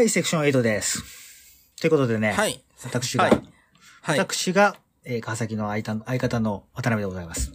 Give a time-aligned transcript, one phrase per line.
[0.00, 1.02] はい、セクション8です。
[1.78, 2.64] ということでね、はい。
[2.84, 3.42] 私が、はい。
[4.00, 4.18] はい。
[4.18, 7.52] 私が、えー川崎の相方相方の渡辺でございます。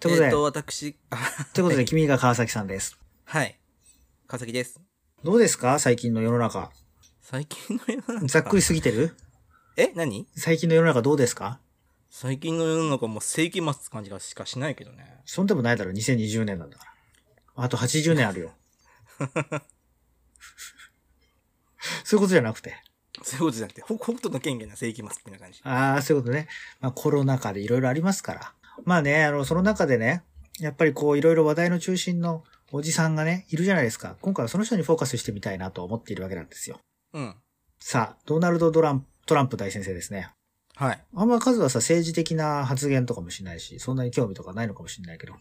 [0.00, 1.16] ということで、えっと、私、あ
[1.54, 2.98] ということで、君が川崎さんです。
[3.24, 3.56] はい。
[4.26, 4.80] 川崎です。
[5.22, 5.78] どうですか？
[5.78, 6.72] 最近の世の中。
[7.22, 8.26] 最近の世の中？
[8.26, 9.14] ざっくり過ぎてる？
[9.76, 10.26] え何？
[10.34, 11.60] 最近の世の中どうですか？
[12.10, 15.20] 最近の世の中もう世紀末って感じがしかしないけどね。
[15.24, 16.84] そんでもないだろ、2020年なんだか
[17.56, 17.62] ら。
[17.62, 18.50] あと80年あるよ。
[22.04, 22.76] そういうことじゃなくて。
[23.22, 25.60] そういうことじゃなくて、ほ北斗の権限な世紀末ってな感じ。
[25.64, 26.48] ああ、そういうことね。
[26.80, 28.54] まあコロナ禍でいろいろありますから。
[28.84, 30.22] まあね、あの、その中でね、
[30.58, 34.16] やっぱりこういろいろ話題の中心のおじさんがね、いるじゃないですか。
[34.20, 36.78] 今回はその人にフォーカスしてみたいなと思っているわけなんですよ。
[37.12, 37.34] うん。
[37.78, 40.30] さあ、ドナルド・ドラントランプ大先生ですね。
[40.76, 41.04] はい。
[41.14, 45.34] あんま数はさ、政治的な発言とかもしないし、そんなに興味とかないのかもしれないけど、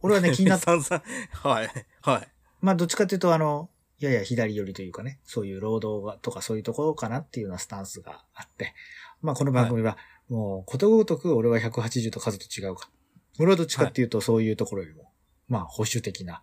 [0.00, 0.72] 俺はね、気になっ た。
[0.72, 1.70] はい。
[2.02, 2.28] はい。
[2.60, 3.70] まあ、どっちかっていうと、あの、
[4.06, 8.74] やや左寄りというかね、そういう労働がとかそういうところかなっていうようなスタンスがあって、
[9.22, 9.96] まあ、この番組は、
[10.28, 12.90] もう、ことごとく俺は180と数と違うか。
[13.38, 15.12] 俺はどっちかっていうと、そういうところよりも、
[15.48, 16.42] まあ、保守的な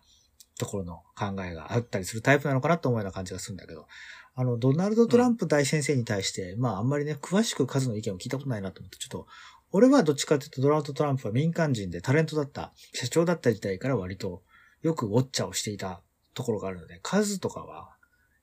[0.58, 3.86] ところの考えがあったりするタイプなのかなと思うような感じがするんだけど、
[4.34, 9.26] あの、ドナルド・トランプ大先生に対して、まあ、あんまりね、詳しく数の意見を聞いたことないなと思って、ちょっと、
[9.72, 14.42] 俺はどっちかっていうと、ドナルド・トランプは民間人でタレントだった、社長だった時代から割と、
[14.82, 16.00] よくウォッチャーをしていた
[16.40, 17.90] ところがあるので、数とかは、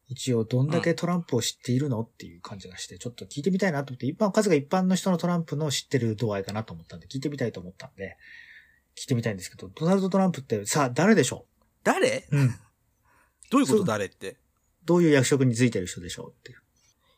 [0.10, 8.18] 一応どんだけトランプを知っているのっていう感じがして、ちょっと聞いてみたいなと思って、一般、数が一般の人のトランプの知ってる度合いかなと思ったんで、聞いてみたいと思ったんで、
[8.96, 11.46] 聞いてみたいんですけど、ドナルド・トランプってさあ誰でしょ
[11.84, 12.26] 誰？
[12.32, 12.56] ううん。
[13.52, 13.84] どういうこと？
[13.84, 14.38] 誰って？
[14.86, 16.62] どういう役職についてる人でしょうっていう。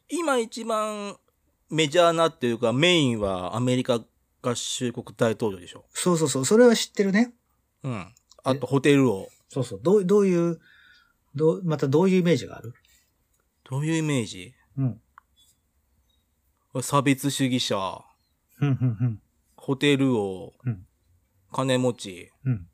[0.10, 1.18] 今一番
[1.70, 4.04] メジャーなっていうかメインはアメリカ
[4.42, 5.86] 合衆国大統領でしょ。
[5.94, 7.34] そうそうそう、それは知ってるね。
[7.84, 8.14] うん。
[8.44, 9.30] あとホテル王。
[9.50, 10.60] そうそう、どう、どういう、
[11.36, 12.74] どう、またどういうイメージがある？
[13.70, 14.54] どういうイメージ？
[14.78, 15.02] うん。
[16.82, 18.04] 差別主義者、
[18.56, 19.22] ふんふんふん。
[19.58, 20.86] ホテル王、うん
[21.52, 22.68] 金持ち、うん。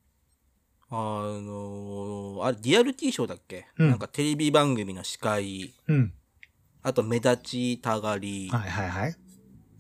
[0.90, 6.14] あのーあれ、リアルティショーだっけ、うんなんかテレビ番組の司会、うん。
[6.84, 9.16] あと目立ちたがり、はいはいはい。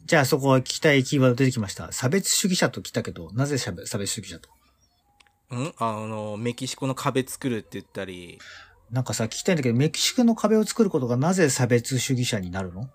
[0.05, 1.91] じゃあそこは聞きたいキーワード出てきました。
[1.91, 4.49] 差別主義者と来たけど、なぜ差別主義者と？
[5.51, 5.73] うん？
[5.77, 8.39] あの、メキシコの壁作るって言ったり、
[8.91, 12.89] なんかさ、聞きたいんだけど、メキシコの壁を作ることがなぜ差別主義者になるの？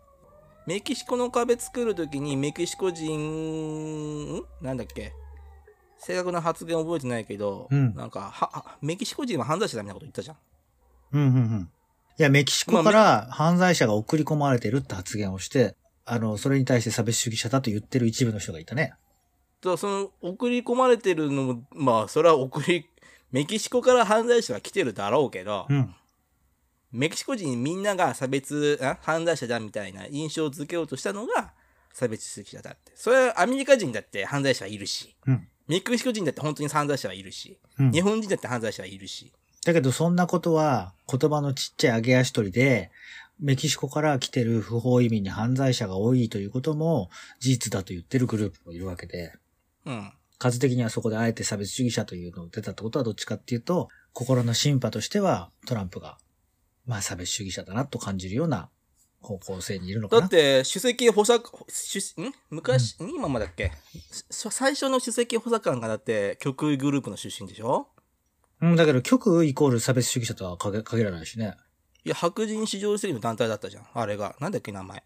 [0.66, 4.43] メキシコの壁作るときにメキシコ人、ん？
[4.60, 5.12] なんだっけ？
[5.99, 10.37] 正確な発言覚えてないけど、うんなんかは、はメキシコ人は犯罪者だみたいなこと言ったじゃん。
[11.12, 11.71] うんうんうん。
[12.19, 15.75] いや、メキシコから犯罪者が送り込まれてるって発言をして、
[16.05, 18.94] あの、それに対して差別主義者だと言ってる一部の人がいたね。
[19.60, 22.88] だからその、送り込まれてるのも、まあ、それは送り、
[23.31, 25.94] メキシコから犯罪者が来てるだろうけど、うん。
[26.93, 31.53] メキシコ人みんなが差別、あ犯罪者だみたいな印象を付けようとしたのが
[31.93, 32.93] 差別主義者だって。
[32.97, 35.47] それはアメリカ人だって犯罪者はいるし、うん。
[35.69, 39.32] メキシコ人だって本当に犯罪者はいるし、うん日本人だって犯罪者はいるし、
[39.65, 42.91] だけど、そんなことは言葉のちっちゃい上げ足取りで、
[43.38, 49.32] メキシコから来てる不法移民に犯罪者が多いということも事実だと言ってるグループもいるわけで、
[49.87, 50.13] うん。
[50.39, 56.19] 数的にはそこであえて差別主義者というのを出たってことはどっちかっていうと、心のシンパとしてはトランプが、
[56.87, 58.71] まあ差別主義者だなと感じるような
[59.21, 60.23] 方向性にいるのかな。
[60.23, 62.33] だって、首席補佐、主ん？
[62.49, 63.73] 昔、ん今まだっけ？
[64.31, 67.89] さ最初の首席補佐官がだって極右グループの出身でしょ？
[68.63, 71.55] うん、だけど極右イコール差別主義者とは限限らないしね。
[72.05, 73.87] いや、白人至上主義の団体だったじゃん。
[73.93, 74.35] あれが。
[74.41, 75.05] なんだっけ名前。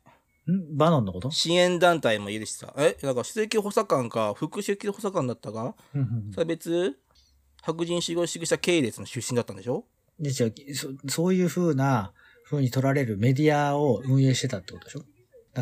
[0.53, 0.77] ん？
[0.77, 1.31] バノンのこと？
[1.31, 2.75] 支援団体もいるしさ。
[2.77, 2.97] え？
[3.03, 5.75] なんか首席補佐官か、副首席補佐官だったか？
[5.95, 6.97] うんうん差別？
[7.63, 9.85] 白人至上主義者系列の出身だったんでしょ？
[10.21, 12.13] でじゃあそそういう風な
[12.49, 15.03] 風に取られるメディアを運営してたってことでしょ？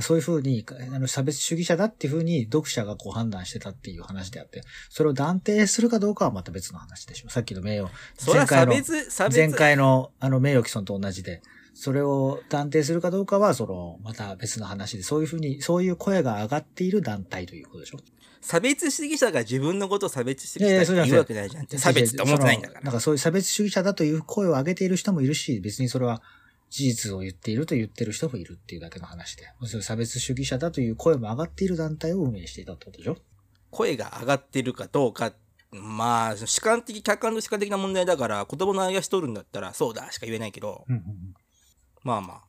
[0.01, 7.29] そういう風に、あの、差別主義者だっていう風に読者がこう判断してたっていう話であって、それを断定するかどうかはまた別の話でしょ。
[7.29, 7.91] さっきの名誉。
[8.17, 9.37] それの別、差別。
[9.37, 11.43] 前回のあの名誉毀損と同じで、
[11.75, 17.99] それを断定するかどうかは、その、また別の話で、そういうふうに、そういう声が上がっている団体ということでしょ？
[18.41, 21.67] 差別主義者が自分のことを差別主いやいや義者って言うわけないじゃん。
[21.67, 22.81] 差別って思ってないんだから。
[22.81, 26.23] なんかそういう差別主義者だという声を上げている人もいるし、別にそれは
[26.69, 33.17] 事実を言っていると言ってる人もいるっていうだけの話で、そういう差別主義者だという声も上がっている団体を運営していたってことでしょ？
[33.71, 35.33] 声が上がってるかどうか、
[35.71, 41.03] まあ、主観的、客観と主観的な問題だから、言葉の上げ足取るんだったら、そうだしか言えないけど、うんうん
[42.05, 42.43] まあまあ、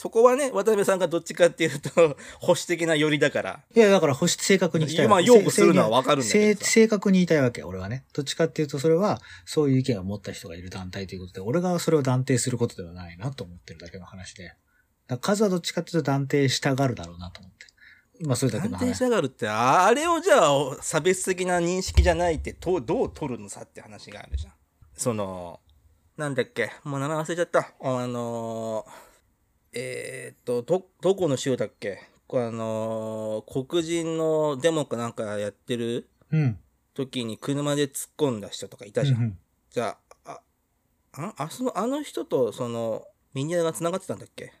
[0.00, 3.60] そこはね、渡辺さんがどっちかっていうと、 保守的な寄りだから。
[3.76, 8.06] いや、だから、保守正確に言いたいわけ今擁護するのはわかるんだけ正どさ正確に言いたいわけ、俺はね。
[8.14, 14.54] どっちかっていうと、それは、そういう意見を持った人がいる団体ということで、俺がそれを断定することではないなと思ってるだけの話で。
[15.20, 17.66] 数はどっちかっていうと断定したがるだろうなと思って。
[18.24, 18.98] まあ、それだけの話判定し。
[19.00, 24.54] たがるって、ああれをじゃあ、差別的な認識じゃないって、とどう取るのさって話があるじゃん。
[24.96, 25.60] その、
[26.20, 27.72] なんだっけ、もう名前忘れちゃった。
[27.80, 31.98] あのー、えーっと、ど、どこの州だっけ？
[32.28, 36.10] あのー、黒人のデモかなんかやってる？
[36.30, 36.58] うん。
[36.92, 39.16] 時に車で突っ込んだ人とかいたじゃん。
[39.16, 39.38] うんうん
[39.70, 40.40] じゃあ、
[41.12, 44.52] あ、あ、あその、あの人と、その、ミニアが繋がってたんだっけ？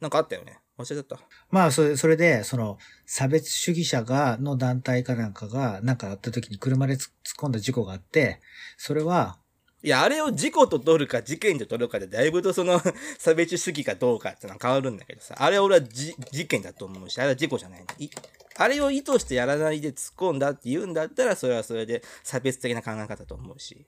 [0.00, 0.60] なんかあったよね。
[0.78, 1.18] 忘れちゃった。
[1.50, 8.40] まあ、それ、それで、その、差別主義者が、の団体かなんかが、なんかあった時に車で突っ込んだ事故があって、
[8.78, 9.38] それは、
[9.84, 12.80] いや、あれを事故と取るか事件と取るかで、だいぶとその
[13.18, 18.08] 差別主義かどうかってのは変わるんだけどさ、あれは俺はじ事件だと思うし、あれは事故じゃないい
[18.56, 23.84] あれを意図してやらないで突っ込んだって言うんだったら、それはそれで差別的な考え方だと思うし。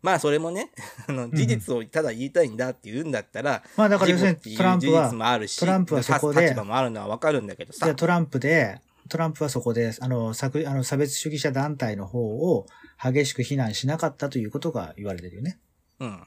[0.00, 0.70] まあ、それもね、
[1.06, 7.94] あの、事実をただ言いたいんだって言うんだったら、まあだから要するにトランプはもあるし、トランプはそこで立場もあるのはわかるんだけどさで、。
[7.94, 8.80] トランプで、
[9.10, 12.66] トランプはそこで、あの、差別主義者団体の方を
[13.02, 15.58] 激しく非難しなかったということが言われてるよね。
[16.00, 16.26] うん。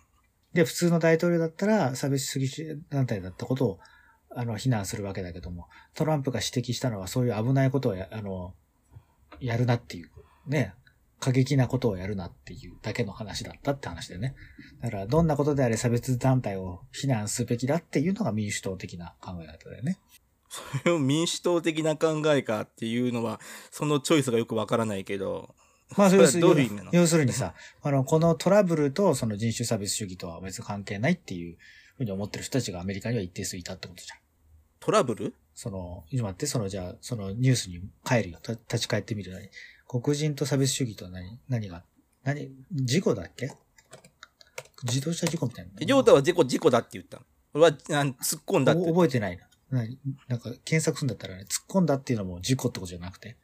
[0.54, 3.80] で、普通の大統領だったら、差別主義団体だったことを、
[4.36, 8.54] あの、非難するわけだけども、トランプが指摘したのは、そういう危ないことをや、あの、
[9.40, 10.10] やるなっていう、
[10.48, 10.74] ね、
[11.20, 14.36] 過激なことをやるなっていうだけの話だったって話だよね。
[14.82, 20.00] だから、どんなことであれ差別団体を非難すべきだっていうのが民主党的な考え方だよね。
[20.50, 23.40] それを民主党的な考えかっていうのは、
[23.70, 25.54] そのチョイスがよくわからないけど、
[25.98, 31.58] まあ、要するにどういう要するにさ、あの、このトラブルとその人種差別主義とは別に関係ないっていう
[31.98, 34.20] ふうに思ってる人たちがアメリカには一定数いたってことじゃん。
[34.80, 35.34] トラブル？
[35.56, 38.40] その、今待って、その、じゃあ、そのニュースに帰るよ。
[38.42, 39.50] た立ち返ってみるのに。
[39.88, 41.84] 黒人と差別主義とは何、何が、
[42.24, 43.52] 何、事故だっけ？
[44.84, 45.86] 自動車事故みたいな。
[45.86, 47.24] ジョータは事故、事故だって言ったの？
[47.56, 49.44] 俺は、突っ込んだってお覚えてないな。
[49.72, 49.98] 何？
[50.28, 53.36] なんか、検索するんだったらね、突っ込んだっていうのも事故ってことじゃなくて。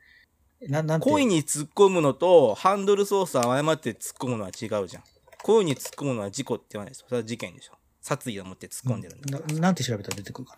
[0.68, 1.10] な、なんて。
[1.10, 5.04] 故意に突っ込むのと、ハンドル操作を誤って突っ込むのは違うじゃん。
[5.44, 7.06] 故意に突っ込むのは事故って言わないですよ。
[7.08, 7.74] それは事件でしょ。
[8.02, 9.54] 殺意を持って突っ込んでるんだから。
[9.54, 10.56] ななんて調べたら出てくるか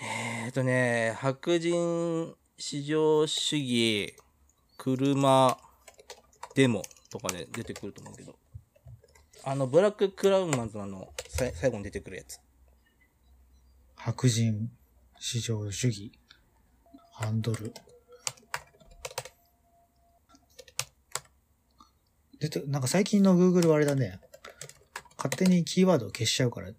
[0.00, 0.06] な？
[0.44, 4.14] えっ、とね、白人至上主義、
[4.76, 5.58] 車、
[6.54, 8.36] デモとかで出てくると思うけど。
[9.44, 12.38] あの、ブラッククラウンマンズのあの、さい最後に出てくるやつ。
[13.96, 14.70] 白人、
[15.18, 16.12] 至上主義、
[17.12, 17.72] ハンドル。
[22.40, 24.20] 出て、なんか最近の Google はあれだね。
[25.16, 26.70] 勝手にキーワードを消しちゃうから。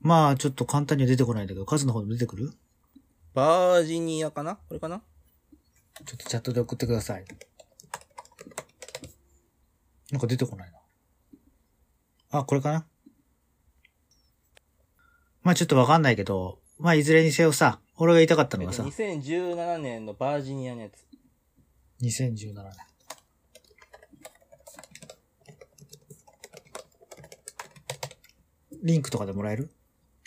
[0.00, 2.52] まあ、ちょっと簡単には出てこないんだけど、数の方でも出てくる？
[3.34, 4.56] バージニアかな？
[4.56, 5.02] これかな？
[6.04, 7.24] ちょっとチャットで送ってください。
[10.12, 10.78] なんか出てこないな。
[12.38, 12.86] あ、これかな？
[15.42, 21.06] まあちょっとわかんないけど、まあいずれにせよさ、俺が言いたかったのはさ、2017年のバージニアのやつ。
[22.02, 22.72] 2017年。
[28.86, 29.70] リンクとかでもらえる？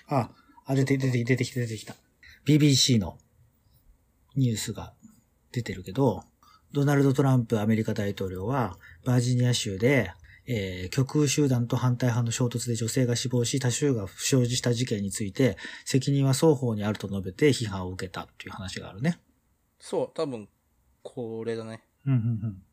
[0.07, 0.29] あ、
[0.65, 1.95] あ、出て、出て、出てきた、出てきた。
[2.45, 3.17] BBC の
[4.35, 4.93] ニュースが
[5.51, 6.23] 出てるけど、
[6.71, 10.11] ドナルド・トランプアメリカ大統領は、バージニア州で、
[10.45, 19.19] えー極右集団と反対派の衝突で女性が死亡し、多数が負傷した事件について、責任は双方にあると述べて批判を受けたっていう話があるね。
[19.79, 20.49] そう、多分、
[21.01, 21.83] これだね。
[22.05, 22.63] うんうんうん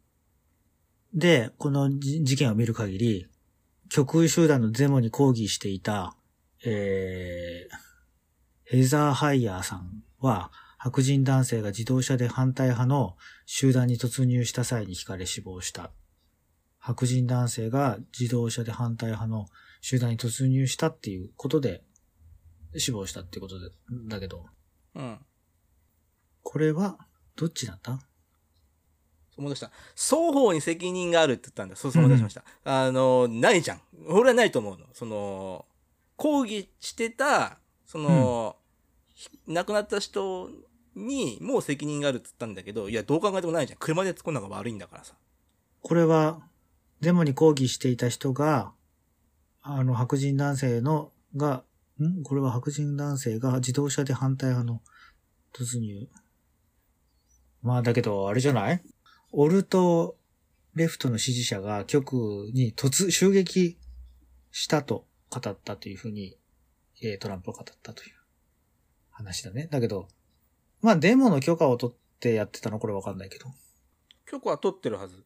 [1.14, 3.26] で、このじ事件を見る限り、
[3.88, 6.16] 極右集団のデモに抗議していた、
[6.64, 7.76] えー、
[8.64, 15.90] ヘザー・ハイヤーさんは、白人男性が自動車で反対派の集団に突入した際に惹かれ死亡した。
[16.78, 19.46] 白人男性が自動車で反対派の
[19.80, 21.82] 集団に突入したっていうことで
[22.76, 23.70] 死亡したっていうことで、
[24.08, 24.46] だけど、
[24.94, 25.18] うん。
[26.42, 26.98] これは、
[27.34, 27.98] どっちだった？
[29.36, 29.70] 思い出した。
[29.94, 31.76] 双方に責任があるって言ったんだ。
[31.76, 32.44] そうそう思い出しました。
[32.64, 33.80] あの、ないじゃん。
[34.08, 34.86] 俺はないと思うの。
[34.92, 35.66] その、
[36.16, 38.56] 抗議してた、その、
[39.14, 40.50] ひ亡くなった人
[40.94, 43.78] にもう責任があるって言ったんだけど、いや、どう考えてもないじゃん。
[43.78, 45.14] 車で突っ込んだのが悪いんだからさ。
[45.82, 46.40] これは、
[47.00, 48.72] デモに抗議していた人が、
[49.62, 51.64] あの、白人男性の、が、
[52.00, 52.22] ん？
[52.22, 54.82] これは白人男性が自動車で反対派の
[55.52, 56.08] 突入。
[57.62, 58.82] まあ、だけど、あれじゃない？
[59.38, 60.16] オルト
[60.74, 62.14] レフトの支持者が極
[62.46, 63.78] 右に突、襲撃
[64.50, 66.38] したと語ったというふうに
[67.02, 68.14] えートランプを語ったという
[69.10, 69.68] 話だね。
[69.70, 70.08] だけど、
[70.80, 73.46] まあデモの許可を取ってやってたのこれわかんないけど。
[74.26, 75.24] 許可は取ってるはず。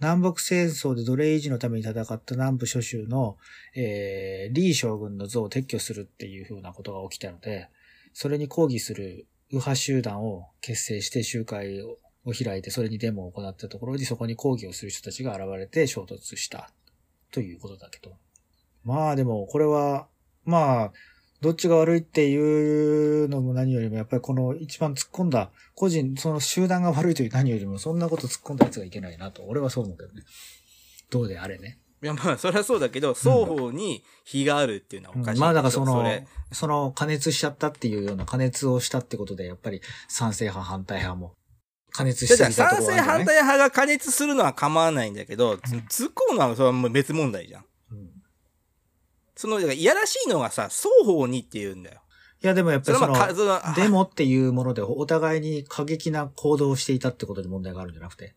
[0.00, 3.36] 南北戦争で奴隷維持のために戦った南部諸州の、
[3.74, 7.68] えー、リー将軍の像を撤去するっていう風なことが起きたので、
[8.12, 11.96] それに抗議する右派集団を結成して集会を
[12.32, 16.70] 開いて、それにデモを行ったところにそこに抗議をする人たちが現れて衝突した
[17.30, 18.16] ということだけど。
[18.84, 20.08] まあでも、これは、
[20.44, 20.92] まあ、
[21.40, 30.22] どっちが悪いっていうのも何よりも、やっぱりこの一番突っ込んだ、個人、その集団が悪いという何よりも、そんなこと突っ込んだ奴がいけないなと、俺はそう思うけどね。
[31.10, 31.78] どうであれね。
[32.02, 35.40] いや、まあ、それはそうだけど、双方に非があるっていうのはおかしい。
[35.40, 41.34] まあだからそのれ、その加熱しちゃったっていうような加熱をしたってことで、やっぱり賛成派、反対派も
[41.98, 47.64] 加熱しだからすぎたところ賛成反対派が加熱するのは構わないんだけど、つ突っ込むのはそれはもう別問題じゃん。
[47.90, 48.08] うん
[49.34, 52.00] その、いやらしいのがさ、双方にって言うんだよ。
[52.42, 53.14] いやでもやっぱりその
[53.74, 58.34] デモっていうものでお互いに過激な行動をしていたってことに問題があるんじゃなくて。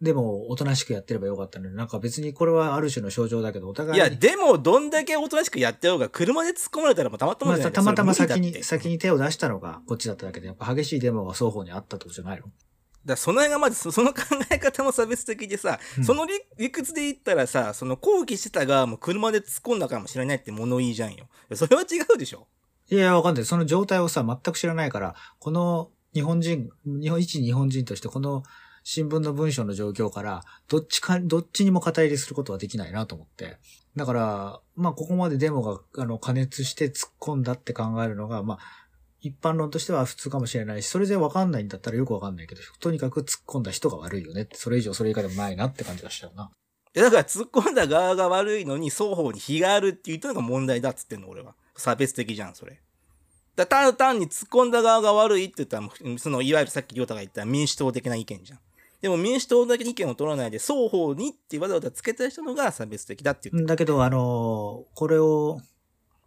[0.00, 4.08] でも、おとなしくやってればよかったのに、なんか別にこれはある種の症状だけど、お互いに。
[4.08, 12.44] いや、でも、どんだけおとなしくやってようが、車で突っ込まれたらもうたまったまじゃないたまたま先に、先に手を出したのがこっちだっただけで、やっぱ激しいデモが双方にあったってことじゃないの？
[13.08, 22.46] だその辺がまずそ その考え方も差別的でさ、うんその理理屈で言ったらさその抗議してた側も車で突っ込んだかもしれないって物言いじゃんよそれは違うでしょ？
[22.90, 23.44] いや、わかんない。
[23.44, 28.42] その状態をさ、全く知らないから、この日本人、日本、一日本人としてこの
[28.82, 33.58] 新聞の文章の状況から、どっちか、どっちにも肩入れすることはできないなと思って。
[33.94, 38.58] だから、まあ、ここまでデモが、あの、加熱して突っ込んだって考えるのが、まあ、
[39.20, 44.42] 一般論としては普通かもしれないし、それでわかんないんだったらよくわかんないけど、とにかく突っ込んだ人が悪いよね。
[44.42, 46.50] って、それ以上それ以下でもないなって感じがしちゃうな。
[46.94, 51.54] いやだから突っ込んだ側が悪いのに双方に非があるっていうのが問題だっつってんの俺は。
[51.76, 52.80] 差別的じゃんそれ。
[53.56, 58.60] だ単単単に突っ込んだ側が悪いって言ったらそのいわゆるさっき亮太が言った民主党的な意見じゃん。
[59.00, 65.60] でも民主党だけ意見を取らないで双方にってわざわざつけた人のが差別的だって言ってだけど、あのーこれを、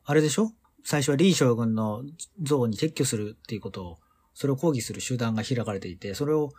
[0.06, 0.52] あれでしょ？
[0.84, 2.04] 最初はリー将軍の
[2.42, 3.98] 像に撤去するっていうことを、
[4.34, 6.52] それを抗議する集団が開かれていて、それを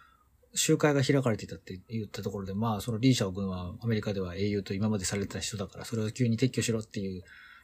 [0.55, 7.23] 集会が開かれていたって言ったところで、まあ、そのリー将軍はアメリカでは英雄と今までされてた人だから、それを急に撤去しろっていう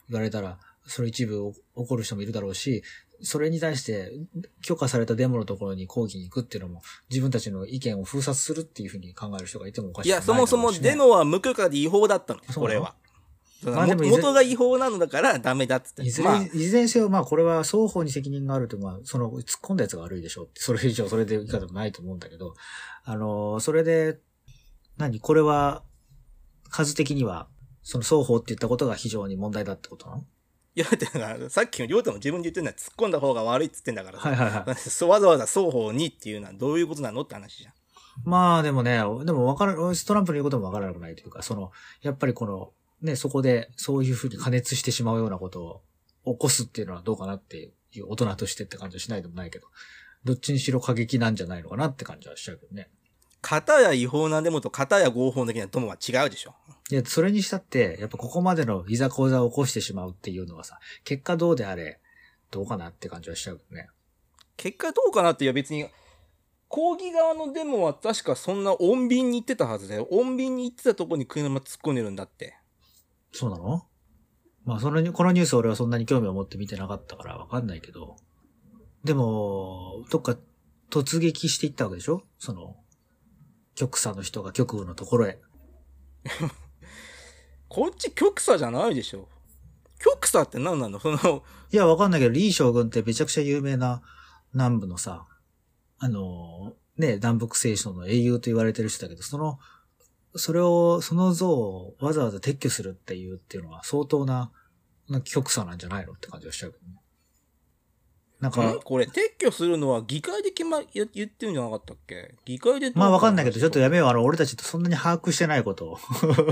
[0.09, 2.83] 言われたら、それ一部怒る人もいるだろうし、
[3.21, 4.13] それに対して
[4.61, 12.39] 許可されたデモのところに抗議に行くっていうのも、自分たちの意見を封殺するっていうふうに考える人がいてもおかしくないいやそもそもデモモは無許可で違法だったの？
[12.55, 12.95] これは
[13.63, 16.41] まあ元が違法なのだからダメだっつっていずれ、まあ。
[16.41, 22.53] いずれにせよ、まあこれは双方に責任があると、まあその突っ込んだやつが悪いでしょうって、それ以上それで以下でもないと思うんだけど、
[23.03, 24.19] あの、それで、
[24.97, 25.19] 何？
[25.19, 25.83] これは、
[26.69, 27.47] 数的には、
[27.83, 30.23] その双方って言ったことが非常に問題だってことなの？
[30.75, 34.29] いやだからさっきの亮太も自分で言ってるのは突っ込んだ方が悪いっつってんだからさ。
[34.29, 34.75] はいはいはい。
[34.75, 37.73] そうわざわざ双方にっていうのはどういうことなのって話じゃん。
[38.23, 45.83] まあでもね、でもわからトランプの言うこともわからなくないというか、その、やっぱりこの、ね、そこでそういうふうに加熱してしまうようなこと
[46.25, 49.67] を起こすっていうのはどうかなっていう、大人としてって感じはしないでもないけど、
[50.25, 52.89] どっちにしろ過激なんじゃないのかなって感じはしちゃうけどね。
[53.41, 56.55] 片や違法なデモと片や合法的なデモは違うでしょ。
[56.91, 61.99] いや、それにしたって、やっぱここまでのいざこざを起こしてしまうっていうのはさ、結果どうであれ、
[62.51, 63.89] どうかなって感じはしちゃうけどね。
[64.57, 65.87] 結果どうかなっていや別に、
[66.67, 70.07] 抗議側のデモは確かそんな穏便に行ってたはずだよ。
[70.11, 72.58] 穏便に行ってたとこに車突っ込んでるんだって。
[73.31, 73.85] そうなの？
[74.65, 78.17] まあ、その、このニュース俺はそんなに興味を持って見てなかったからわかんないけど。
[79.03, 80.37] でも、どっか
[80.89, 82.23] 突撃していったわけでしょ？
[82.37, 82.75] その、
[83.75, 85.39] 極左の人が極右のところへ。
[87.69, 89.29] こっち極左じゃないでしょ。
[89.99, 90.99] 極左って何なの？
[90.99, 94.01] その、いや、わかんないけど、リー将軍ってめちゃくちゃ有名な
[94.53, 95.25] 南部のさ、
[95.97, 99.59] あの、ね、南北聖書の英雄と言われてる人だけど、その、
[100.35, 104.51] それを、その像をわざわざ撤去するっていうっていうのは相当な、
[105.09, 106.99] な極左なんじゃないのって感じがしちゃうけどね。
[108.39, 108.79] なんか、ん？
[108.79, 112.35] これ撤去するのは議会で決ま、言言ってるんじゃなかったっけ？
[112.45, 114.07] 議会でまあわかんないけど、ちょっとややめよう。
[114.07, 115.97] あの、俺たちとそんなに把握してないことを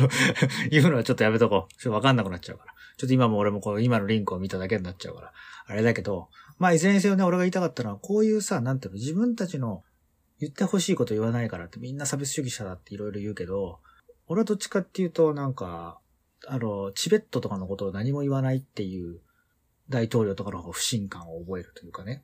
[0.69, 1.74] 言うのはちょっとやめとこう。
[1.81, 2.74] ちょっとわかんなくなっちゃうから。
[2.98, 5.34] ちょっと今も俺もこの今のリンクを見ただけになっちゃうから。
[5.67, 9.84] あれだけど、まあいずれにせよね、俺が言いたかったのは、こういうさ、なんていうの、自分たちの
[10.39, 13.79] 言ってほしいこと言わないからってみんな差別主義者だっていろいろ言うけど、
[14.27, 16.00] 俺はどっちかっていうと、なんか、
[16.48, 19.20] あの、チベットとかのことを何も言わないっていう
[19.89, 22.24] 大統領とかの方が不信感を覚えるというかね。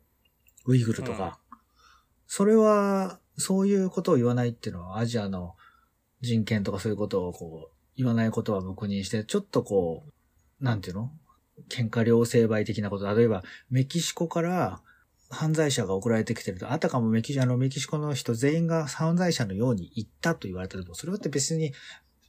[0.65, 1.39] ウイグルとか。
[2.27, 5.55] それは、そういうことを言わないっていうのは、アジアの
[6.21, 11.11] 人権とかそういうことをこう、言わないことは黙認して、ちょっとこう、なんていうの？
[11.69, 14.81] 喧嘩両成敗的なこと、例えばメキシコから
[15.33, 21.73] 犯罪者が送られてきてると、あたかもメキシあのメキシコの人全員が犯罪者のように言ったと言われたけど、それって別に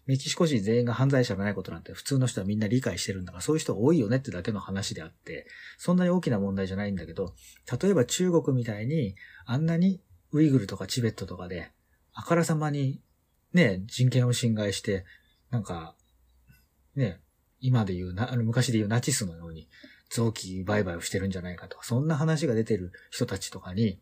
[0.07, 5.47] メキシコ人全員が犯罪者じゃないことなんて普通の人はみんな理解してるんだから、そういう人多いよねってだけの話であって、
[5.79, 7.35] そんなに大きな問題じゃないんだけど、
[7.81, 9.15] 例えば中国みたいに、
[9.47, 10.01] あんなに
[10.33, 11.71] ウイグルとかチベットとかで、
[12.13, 13.01] あからさまに
[13.53, 15.05] ね、人権を侵害して、
[15.51, 15.95] なんか、
[16.97, 17.21] ね、
[17.61, 19.69] 今で言うな、あの昔で言うナチスのように
[20.11, 23.99] 臓器売買をしてるんじゃないかとか、そんな話が出てる人たちとかに、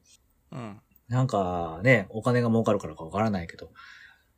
[0.50, 0.80] うん。
[1.08, 3.70] なんかね、お金が儲かるからかわからないけど、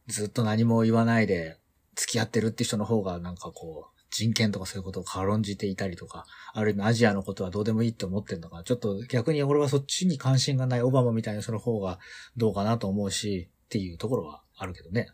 [0.07, 1.59] ずっと何も言わないで
[1.95, 8.63] 付き合ってるって人の方がなんかこう、人権とかそういうことを軽んじていたりとか、ある意味アジアのことはどうでもいいって思ってるのかな。
[8.63, 11.99] ちょっと逆に俺はそっちに関心がないオバマみたいな人の方が
[12.37, 15.09] どうかなと思うし、っていうところはあるけどね。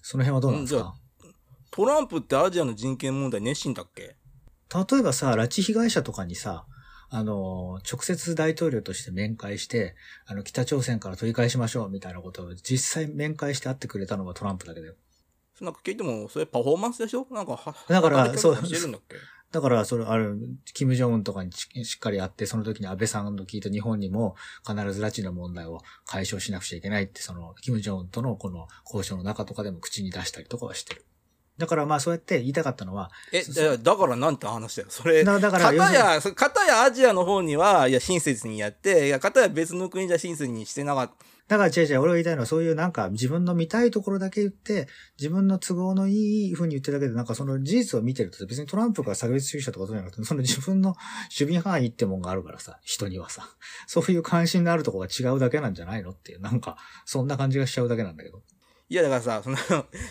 [0.00, 0.84] その辺はどうなんですうん
[1.70, 4.16] トランプってアジアの人権問題熱心だっけ？
[4.74, 6.66] 例えばさ、拉致被害者とかにさ、
[7.08, 9.94] あの、直接大統領として面会して、
[10.26, 14.94] あの、北朝鮮から取り返しましょうみたいなことを実際面会して会ってくれたのがトランプだけだよ。
[15.60, 17.26] なんか聞いても、それパフォーマンスでしょ？
[17.30, 19.16] なんかは、だから働きかけとかしてるんだっけ？
[19.52, 20.36] だから、それ、ある、
[20.74, 24.34] キム・ジョンウンとかにししっかり会って、その時に安倍さんの聞いた日本にも
[24.66, 31.06] 必ず拉致の問題を解消しなくちゃいけないって、その、キム・ジョンウンとのこの交渉の中とかでも口に出したりとかはしてる。
[31.58, 34.88] だからまあそうやって言いたかったのは、え、そだだからなんて話だよ。
[34.90, 41.26] それ、だだから片や、そ片やアジアの方には、いや、親切にやって、いや、片や別の国じゃ親切にしてなかった。
[41.48, 50.96] だから違う違う、俺が言いたいのはそういうなんか自分の見たいところだけ言って、自分の都合のいい風に言ってるだけで、なんかその事実を見てると別にトランプが差別主義者とかそうじゃなくて、その自分の
[51.38, 53.48] 守備範囲ってもんがあるからさ、人にはさ、
[53.86, 58.42] そういう関心のあるところが違うだけなんじゃないのっていう、なんか、そんな感じがしちゃうだけなんだけど。
[58.88, 59.56] いや、だからさ、その、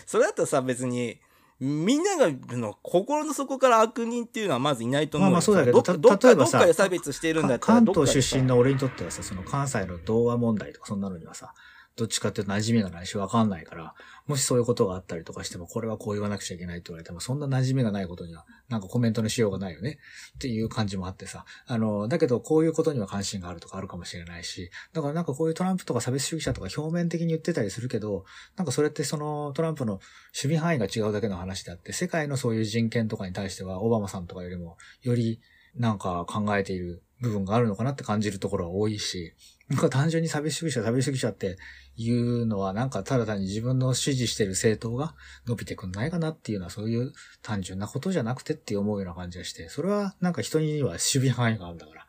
[0.06, 1.20] それだったらさ、別に、
[1.58, 5.32] みんなが、あの心の底から悪人っていうのはまずいないと思うよ。
[5.32, 11.54] まあまあそうだけどどっかた例えばさどっかで差別してるんだったら、関東出身の俺にとってはさ、その関西の童話問題とかそんなのにはさ、
[11.96, 13.94] どっちかっていうと馴染みがないしわかんないから、
[14.26, 19.98] もしそういうことがあったりとかしても、これはこう言わなくちゃいけないって言われても、そんな馴染みがないことには、なんかコメントのしようがないよね。
[20.34, 21.46] っていう感じもあってさ。
[21.66, 28.24] あの、だけどこういうことには関心があるとかあるかもしれないし、だからなんかこういうトランプとか差別主義者とか表面的に言ってたりするけど、
[28.56, 35.40] なんかそれってそのトランプの守備範囲が違うだけの話であって、世界のそういう人権とかに対しては、オバマさんとかよりも、より
[35.76, 39.34] なんか考えている部分があるのかなって感じるところは多いし、
[39.68, 41.56] なんか単純に差別主義者、差別主義者って
[41.96, 45.14] いうのはなんかただ単に自分の支持してる政党が
[45.46, 52.06] 伸びてくんないかなっていうのはそういう単純なことじゃなくてって思うような感じがして、それはなんか人には守備範囲があるんだから、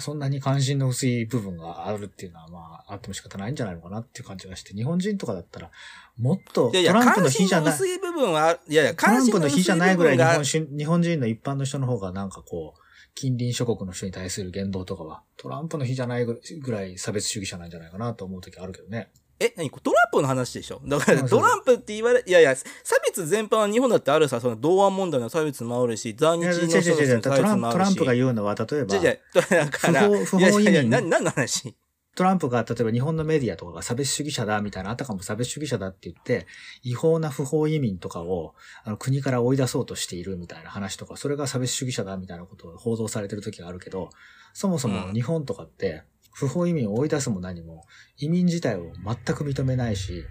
[0.00, 5.70] そんなに関心の薄い部分があるっていうのはまああっても仕方ないんじゃないのかなっていう感じがして、日本人とかだったら
[6.18, 12.80] もっといやいや、トランプの関心日じゃない、の薄い部分はいやいや、トランプの日じゃないぐらい日本し日本人の一般の人の方がなんかこう、
[13.18, 19.10] 近隣諸国の人に対する言動とかは、トランプの日じゃないぐらい差別主義者なんじゃないかなと思う時あるけどね。
[19.40, 19.68] え、何？
[19.70, 20.80] トランプの話でしょ？
[20.86, 22.64] だからトランプって言われ、いやいや、差
[23.04, 27.88] 別全般は日本だってあるさ、その同和問題の差別もあるし、在いや、日の差別トラントもあるし。
[27.88, 29.16] ランプが言うのは、例えばじゃ、じゃ
[29.64, 31.74] だから、不法不法いやいや何の話？
[32.18, 36.48] トランプが例えば日本のメディアとかが差別主義者だみたいな、あたかも差別主義者だって言って、
[36.82, 44.10] 違法な不法移民とかをあの国から追い出そうとしているみたいな話とか、それが差別主義者だみたいなことを報道されてる時があるけど、
[44.52, 46.02] そもそも日本とかって、
[46.32, 47.84] 不法移民を追い出すも何も、
[48.16, 50.24] 移民自体を全く認めないし、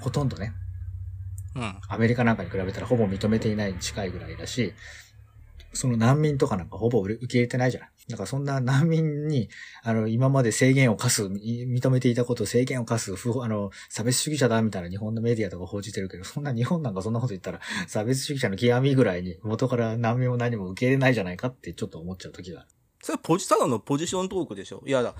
[0.00, 0.52] ほとんどね、
[1.54, 1.76] うん。
[1.86, 4.74] アメリカなんかに比べたらほぼ認めていないに近いぐらいだし、
[5.74, 7.90] その難民とかなんかほぼ受け入れてないじゃない。
[8.08, 9.48] だかそんな難民に、
[9.82, 22.68] あの、今まで制限を課す、認めていたことを制限を課す、不、あの、差別主義者だみたいな日本のメディアとか報じてるけど、そんな日本なんかそんなこと言ったら、差別主義者の極みぐらいに元から難民を何も受け入れないじゃないかってちょっと思っちゃう時がある。
[23.02, 24.82] それポジ、ただのポジショントークでしょ？
[24.86, 25.14] いやだ。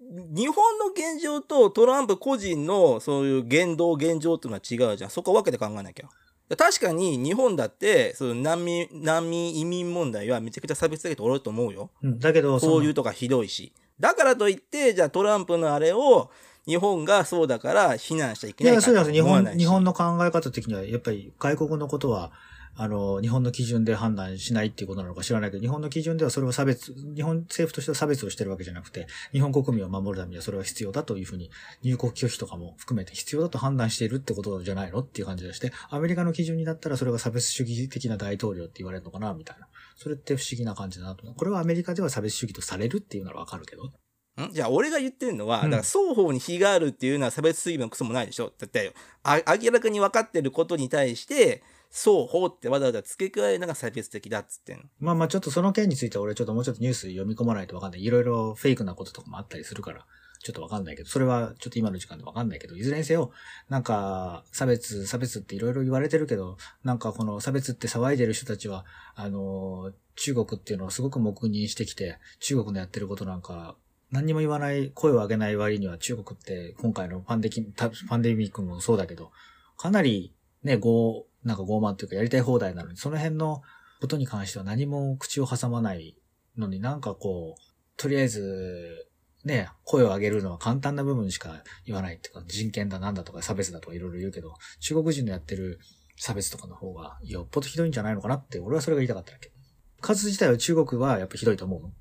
[0.00, 5.10] 日本の現状とトランプ個人のそういう言動、現状っていうのは違うじゃん。
[5.10, 6.08] そこは分けて考えなきゃ。
[6.56, 11.90] 確かに日本だって、その難民、難民移民問題はめちゃくちゃ差別的とおると思うよ。
[12.02, 13.72] うん、だけど、そういうとかひどいし。
[14.00, 16.30] だからといって、じゃあトランプのあれを
[16.66, 19.58] 日本がそうだから非難しちゃいけいや、ないかとそうじゃなくて、日本。
[19.58, 22.32] 日本の考え方的には、やっぱり外国のことは、
[22.80, 31.50] あの、日本の基準で判断しないっていうことなのか知らないけど、日本の基準ではそれを差別、日本政府としては差別をしてるわけじゃなくて、日本国民を守るためにはそれは必要だというふうに、
[31.82, 39.66] 入国拒否とかも含めて必要だと判断しているってことじゃないのっていう感じがして、アメリカの基準になったらそれが差別主義的な大統領って言われるのかな、みたいな。
[39.96, 41.26] それって不思議な感じだなと。
[41.26, 43.86] これはアメリカでは差別主義とされるっていうならわかるけど。
[43.86, 44.52] ん？
[44.52, 54.90] じゃあ俺が言ってるのは、うんだから双方に非があるっていうのは差別主義のクソもないでしょだってあ明らかに分かってることに対して双方ってわざわざ付け加えるのが差別的だっつってん。
[55.00, 58.04] まあまあちょっとその件については俺ちょっともうちょっとニュース読み込まないとわかんない。
[58.04, 60.06] いろいろフェイクなこととかもあったりするから、
[60.40, 63.32] ちょっとわかんないけど、それはちょっと今の時間でわかんないけど、いずれにせよ、
[63.68, 73.76] なんか、差別、差別っていろいろ言われてるけど、なんかこの差別って騒いでる人たちは、あの、中国っていうのをすごく黙認してきて、中国のやってることなんか、
[74.10, 79.32] 何にも言わない、声を上げない割には中国って今回のパンデキパンデミックもそうだけど、
[79.76, 83.62] かなりね、傲、なんか傲慢というかやりたい放題なのに、その辺の
[84.00, 86.16] ことに関しては何も口を挟まない
[86.56, 87.62] のになんかこう、
[87.96, 89.06] とりあえず、
[89.44, 95.78] ね、声を上げるのは簡単な部分しか言わないっていうか、人権だなんだとか差別だとかいろいろ言うけど、中国人のやってる
[96.16, 99.52] 差別とかの方がよっぽどひどいんじゃないのかなって、俺はそれが言いたかっただけ。
[100.00, 101.92] 数自体は中国はやっぱひどいと思うの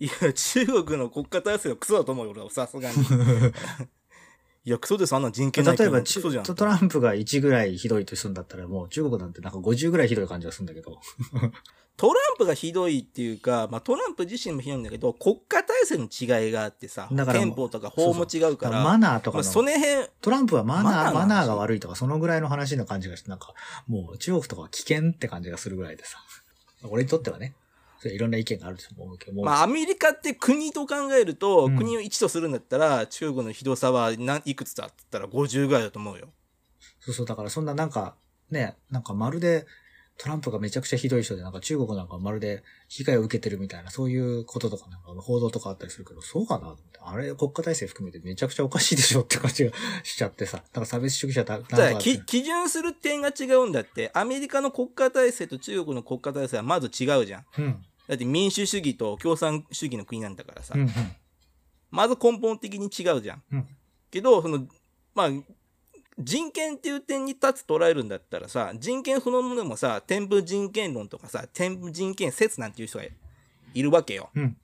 [0.00, 2.96] いや、中国の国家体制はクソだと思うよ、俺は、さすがに。
[4.66, 6.44] いや、クソです、あんな人権ない例えば、クソじゃん。
[6.44, 10.98] トランプが1ぐらいひどいとするんだったら、もう中国なんてなんか50ぐらいひどい感じがするんだけど。
[11.96, 23.54] トランプがひどいっていうか、まあ、トランプ自身もひどいんだけど、国家体制の違いがあってさ、憲法とか法も違うから、マナーとかまあ、の、その辺、トランプはマナー、マナーが悪いとか、そのぐらいの話の感じがして、なんか、
[23.86, 26.18] もう中国とかは危険って感じがするぐらいでさ。
[26.90, 27.54] 俺にとってはね、
[28.10, 29.44] いろんな意見があると思うけども。
[29.44, 36.28] まあ、アメリカって国と考えると、うん国を1とするんだったら、中国のひどさは何いくつだって言ったら50ぐらいだと思うよ。
[37.00, 38.16] そうそう、だからそんななんか、
[38.50, 39.66] ね、なんかまるで、
[40.16, 49.72] トランプがめちゃくちゃひどい人で、なんか中国なんかまるで被害を受けてるみたいな、そういうこととかなんか報道とかあったりするけど、そうかなあれ、国家体制含めてめちゃくちゃおかしいでしょって感じが
[50.04, 50.58] しちゃってさ。
[50.62, 57.44] だから差別主義者だ、かき基準する点が違うんだって、アメリカの国家体制と中国の国家体制はまず違うじゃん。
[57.58, 57.84] うん。
[58.08, 60.90] だって民主主義と共産主義の国なんだからさ、うんうん。
[61.90, 63.42] まず根本的に違うじゃん。
[63.52, 63.68] うん
[64.10, 64.68] けど、その、
[65.12, 65.28] まあ、
[66.20, 73.04] 人権っていう点に立つ捉えるんだったらさ、人権そのものでもさ、天部人権論とかさ、天部人権説なんていう人が
[73.74, 74.30] いるわけよ。
[74.36, 74.56] うん。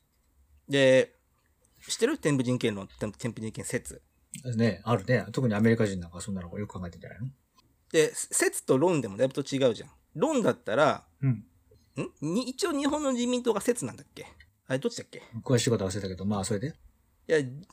[0.69, 1.17] で、
[1.85, 2.17] 知ってる？
[2.19, 4.01] 天部人権論、天天部人権説。
[4.57, 5.27] ね、あるね。
[5.33, 7.27] 特にアメリカ人なんかそんなのよく考えてんじゃないの？
[7.91, 9.91] で、説と論でもだいぶと違うじゃん。
[10.15, 11.45] 論だったら、うん。
[12.03, 12.11] ん？
[12.21, 14.27] に一応日本の自民党が説なんだっけ？
[14.67, 15.23] あれどっちだっけ？
[15.45, 16.69] 詳しいことは忘れたけど、まあそれで。
[16.69, 16.73] い
[17.33, 17.65] や、ん？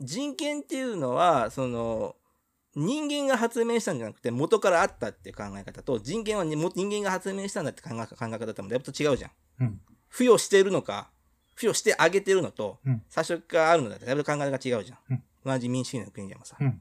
[0.00, 2.16] 人権っていうのは、その、
[2.76, 6.56] 人間が発明したんじゃなくて元からあったっていう考え方と人間は人
[6.88, 9.30] 間が発明したんだって考え考え方ともだいぶと違うじゃん。
[9.60, 9.80] うん。
[10.08, 11.10] 付与してるのか、
[11.56, 14.98] 付与してあげてるのと、うん最初からあるのだってだいぶ考え方が違うじゃん。
[15.10, 16.56] うん同じ民主主義の国でもさ。
[16.60, 16.80] うん。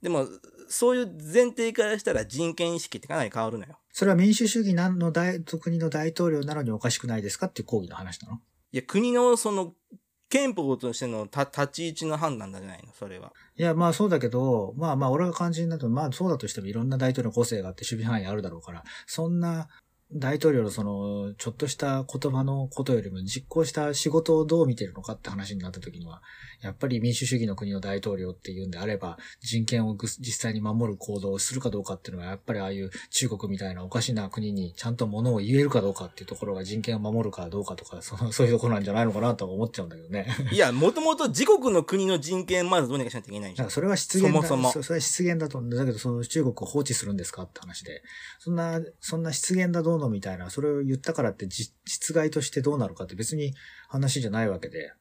[0.00, 0.26] でも、
[0.68, 3.78] そういう前提からしたら人権意識ってかなり変わるのよ。
[3.92, 8.40] それは民主主義なの大、国の大統領なのにおかしくないですかっていう抗議の話なの？
[8.72, 9.74] いや、国のその、
[10.28, 13.32] 憲法としてのた立ち位置の判断じゃないのそれは。
[13.56, 19.68] いや、まあそうだけど、まあまあ俺が感じになると、まあそうだとしてもいろんな大統領の個性があって守備範囲あるだろうから、そんな
[20.12, 26.22] 大統領のその、ちょっとした言葉のことよりも実行した仕事をどう見てるのかって話になった時には、
[26.62, 40.28] やっぱり民主主義の国の大統領っていうんであれば、人権をぐ実際に守る行動をするかどうかっていうのは、やっぱりああいう中国みたいなおかしな国にちゃんと物を言えるかどうかっていうところが人権を守るかどうかとか、その そういうところなんじゃないのかなとは思っちゃうんだけどね。
[40.52, 43.70] いや、もともと自国の国の人権まずどうにかしないといけないじゃん。
[43.70, 44.42] それは失言だ。
[44.46, 48.02] そもそもそれは失言だと思うんだけど、その中国を放置するんですかって話で。
[48.38, 53.54] そんな、そんな失言だどうのみたいな、それを言ったからって実害としてどうなるかって別に
[53.88, 54.92] 話じゃないわけで。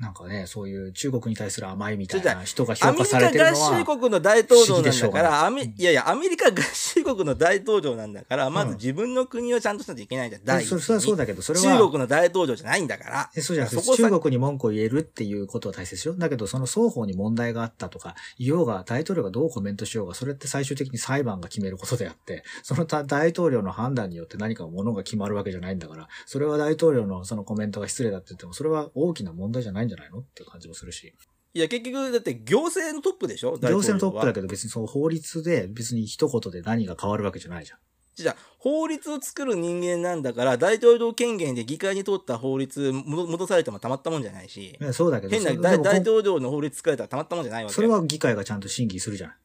[0.00, 10.44] なんかね、そういう中国に対する甘いみたいな人がアメリ評価されカ合てるのは、衆国の大統領なんだから、アメいやいや、アメリカ合衆国の大統領なんだから、まず自分の国をちゃんとしないといけないじゃん。
[10.44, 13.30] 第一そそれはそうだけど、それは、中国の大統領じゃないんだから。
[13.36, 16.14] えそうじゃなくて、そこさ中国に文句を言えるっていうことは大切よ。
[16.14, 30.18] だけど、その双方に問題があったとか、言おうが、大統領がどうコメントしようが、それって最終的に裁判が決めることであって、そのた大統領の判断によって何かものが決まるわけじゃないんだから、それは大統領のそのコメントが失礼だって言っても、それは大きな問題じゃないんじゃないの？
[30.18, 31.14] って感じもするし。
[31.54, 33.52] いや、結局、だって行政のトップでしょ？
[33.58, 37.78] 行政のトップだけけど別にその法律で別に一言で何が変わるわけじゃないじゃん。
[38.16, 47.74] じゃあ、法律を作る人間なんだから、大統領権限で議会に通った法律戻戻されてもたまったもんじゃないし、えそうだけど、変な大大統領の法律作られたらたまったもんじゃないわけよ。
[47.74, 49.36] それは議会がちゃんと審議するじゃない。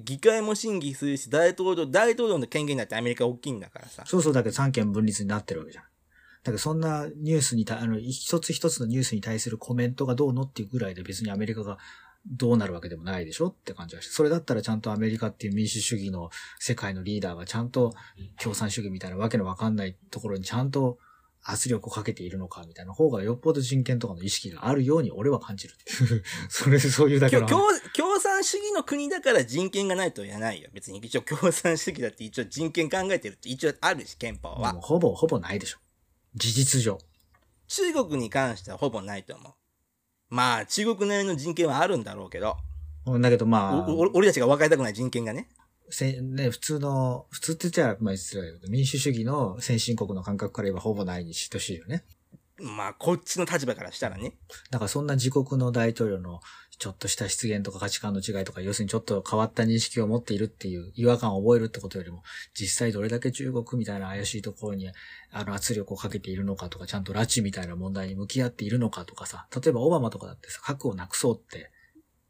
[0.00, 4.04] 議会も審議するし、大統領、大統領の権限だってアメリカ大きいんだからさ。
[4.06, 5.84] そうそうだけど三権分立になってるわけじゃん。
[6.46, 11.78] だけどそんなニュースにた、あの、一つ一つのニュースに対するコメントがどうのっていうぐらいで別にアメリカが
[12.26, 14.12] どうなるわけでもないでしょって感じがして。
[14.12, 17.94] それだったらちゃんとアメリカっていう民主主義の世界のリーダーがちゃんと
[18.40, 20.98] 共産主義みたいなわけのわかんないところにちゃんと
[21.42, 25.74] 圧力をかけているのかみたいな方がよっぽど人権とかの意識があるように俺は感じる。
[26.48, 27.66] それでそういうだけの共。
[27.94, 30.68] 共産主義の国だから人権がないとは言わないよ。
[30.72, 34.72] 別に一応共産主義だって一応人権考えてるって一応あるし、憲法は。
[34.72, 35.78] ほぼ、ほぼないでしょ。
[36.36, 36.98] 事実上。
[37.68, 39.52] 中国に関してはほぼないと思う。
[40.28, 42.56] まあ、中国なりの人権はあるんだろうけど、
[43.06, 45.48] うんだけどまあ、俺たちが分かりたくない人権がね。
[45.88, 52.04] せね、普通の、普通って言っちゃ、まあ失礼だけど、民主主義の先進国の感覚から言えばほぼないに等しいよね。
[52.58, 54.34] まあ、こっちの立場からしたらね。
[54.70, 56.40] だからそんな自国の大統領の
[56.78, 62.22] ちょっとした失言とか価値観の違いとか、要するにちょっと変わった認識を持っているっていう違和感を覚えるってことよりも、
[62.54, 64.90] 実際どれだけ中国みたいな怪しいところに
[65.30, 71.70] あの圧力をかけているのかとか、ちゃんと拉致みたいな問題に向き合っているのかとかさ、例えばオバマとかだってさ、核をなくそうって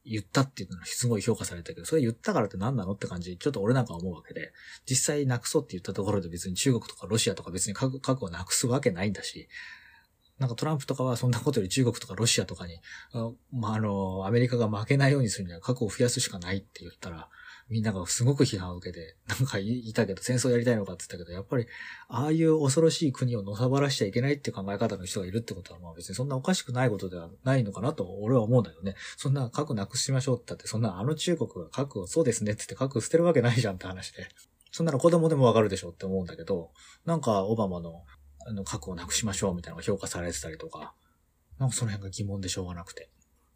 [0.05, 4.53] 言ったっていうのはすごい評価されたけど、それ言ったからって何なのって感じ、ちょっと俺なんか思うわけで、
[4.89, 9.49] 実際なくそうって言ったところで別に中国とかロシアとか別に核核をなくすわけないんだし、
[10.39, 12.79] なんかトランプとかはそんなことより中国とかロシアとかに、
[13.13, 17.29] あまあ、あの、アメリカが負けないようにするには核を増やすしかないって言ったら、
[17.69, 21.67] みんながすごく批判を受けて、なんかいたけど、戦争やりたいのかって言ったけど、やっぱり、
[22.09, 28.95] ああいう恐ろしい国をのさばらしちゃいけないって考え方の人がいるってことは、まあ別にそんなおかしくないことではないのかなと俺は思うんだよね。
[29.17, 34.29] そんな核なくしましょうって言ったって、そんなあの中国が核をそうですねって言って核捨てるわけないじゃんって話で。
[34.71, 36.71] そんなの子供でもわかるでしょって思うんだけど、
[37.07, 38.05] なんかオバマの
[38.47, 40.95] あの核をなくしましょうみたいなのが評価されてたりとか、
[41.59, 43.11] なんかその辺が疑問でしょうがなくて。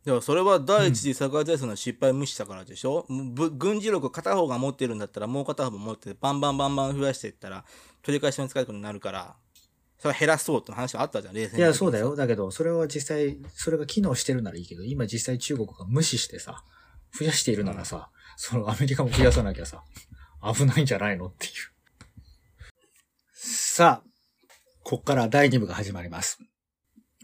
[0.04, 7.66] でもそれは第一次世界大戦の失敗を無視したからでしょ、ぶ軍事力片方が持ってるんだったらもう片方も持っててバンバンバンバン増やしていったら
[8.02, 9.36] 取り返しの使いことになるから
[10.00, 12.16] それは減らそうって話はあったじゃん冷静いや、そうだよ。
[12.16, 16.64] だけど、それは実際、それが機能してるならいいけど、今実際中国が無視してさ、
[17.12, 19.84] 増やしているならさ、そのアメリカも増やさなきゃさ、
[20.42, 21.52] 危ないんじゃないのっていう。
[23.34, 24.09] さあ、
[24.90, 26.40] こっから第2部が始まります。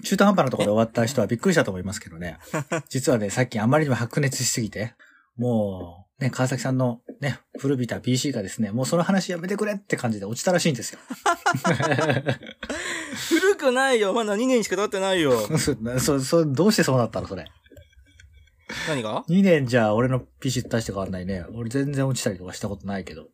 [0.05, 2.38] 中途半端なところで終わった人はびっくりしたと思いますけどね。
[2.88, 4.94] 実はね、さっきあまりにも白熱しすぎて、
[5.37, 11.00] もう、ね、川崎さんのね、古びた PC がですね、もうその話やめてくれって感じで落ちたらしいんですよ。
[13.31, 17.46] 古くないよまだ2年しか経ってないよ そ、そ、そ、どうしてそうなったのそれ。
[18.87, 21.44] 何が？2年じゃ俺の PC と大して変わんないね。
[21.52, 23.26] 俺全然落ちたりとかしたことないけど。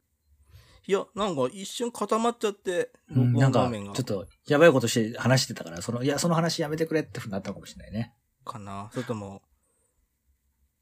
[0.87, 8.15] いやなんか一瞬固まっちゃってうんなんか画面、がちょっと、やばいことして話してたから、その、いや、その話やめてくれってふうになったのかもしれないね。
[8.45, 9.43] かなそれとも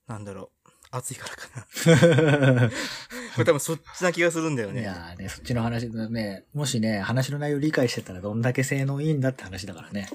[0.06, 2.74] なんだろう暑いからかな こ
[3.38, 10.08] れ多分そっちな気がするんだよいねやーね、そっちの話だね、もしね、話の内容理解してたらどんだけ性能いいんだって話だからね。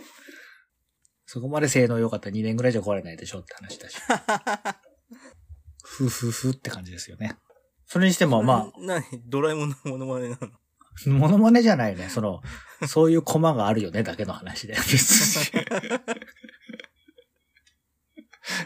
[1.26, 3.98] そこまで性能良かったら2年ぐらいじゃ壊れないでしょって話だし。
[5.84, 7.38] ふふふって感じですよね。
[7.88, 9.04] それにしても、まあ、な何？
[9.28, 10.50] ドラえもんのモノマネなの？
[11.20, 12.10] モノマネじゃないね。
[12.10, 12.42] その、
[12.88, 14.74] そういうコマがあるよね、だけの話で。
[14.92, 15.66] 別に。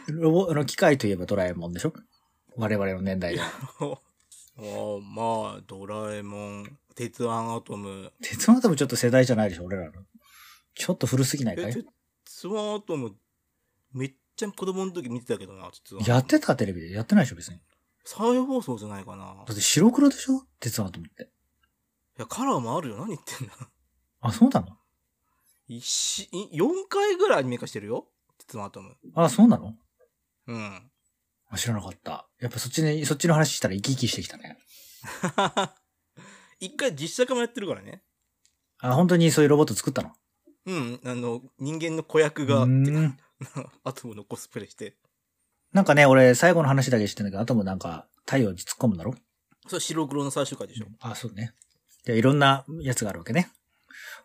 [0.21, 1.93] ロボ、あの、機械といえばドラえもんでしょ？
[2.55, 3.41] 我々の年代で。
[4.57, 8.11] おまあ、ドラえもん、鉄腕アトム。
[8.21, 9.93] 鉄腕アトムちょっと世代じゃないでしょ俺らの。
[10.75, 13.15] ちょっと古すぎないかえ、い鉄腕アトム、
[13.93, 16.09] めっちゃ子供の時見てたけどな、鉄腕。
[16.09, 16.91] やってたテレビで。
[16.91, 17.59] やってないでしょ別に。
[18.11, 19.43] 再放送じゃないかな。
[19.45, 20.43] だって白黒でしょ？
[20.59, 21.23] 鉄腕アトムって。
[22.17, 22.97] いや、カラーもあるよ。
[22.97, 23.53] 何言ってんだ。
[24.21, 24.67] あ、そうなの？
[25.67, 28.07] 一し、い4回ぐらいアニメ化してるよ。
[28.39, 28.97] 鉄腕アトム。
[29.13, 29.75] あ、そうなの？
[30.47, 30.91] うん。
[31.51, 32.27] あ知らなかった。
[32.39, 34.57] やっぱそっちに、そっちの話したら生き生きしてきたね。
[36.59, 38.01] 一回実写化もやってるからね。
[38.79, 40.13] あ、本当にそういうロボット作ったの？
[40.65, 40.99] うん。
[41.05, 43.17] あの、人間の子役うが、ーん
[43.83, 44.97] アトムのコスプレして。
[45.73, 49.13] なんかね、俺、最後の話だけ知ってんだけど、アトムなんか、太陽に突っ込むんだろ？
[49.67, 50.87] それ白黒の最終回でしょ。
[50.99, 51.53] あ、そうね。
[52.05, 53.49] で、いろんなやつがあるわけね。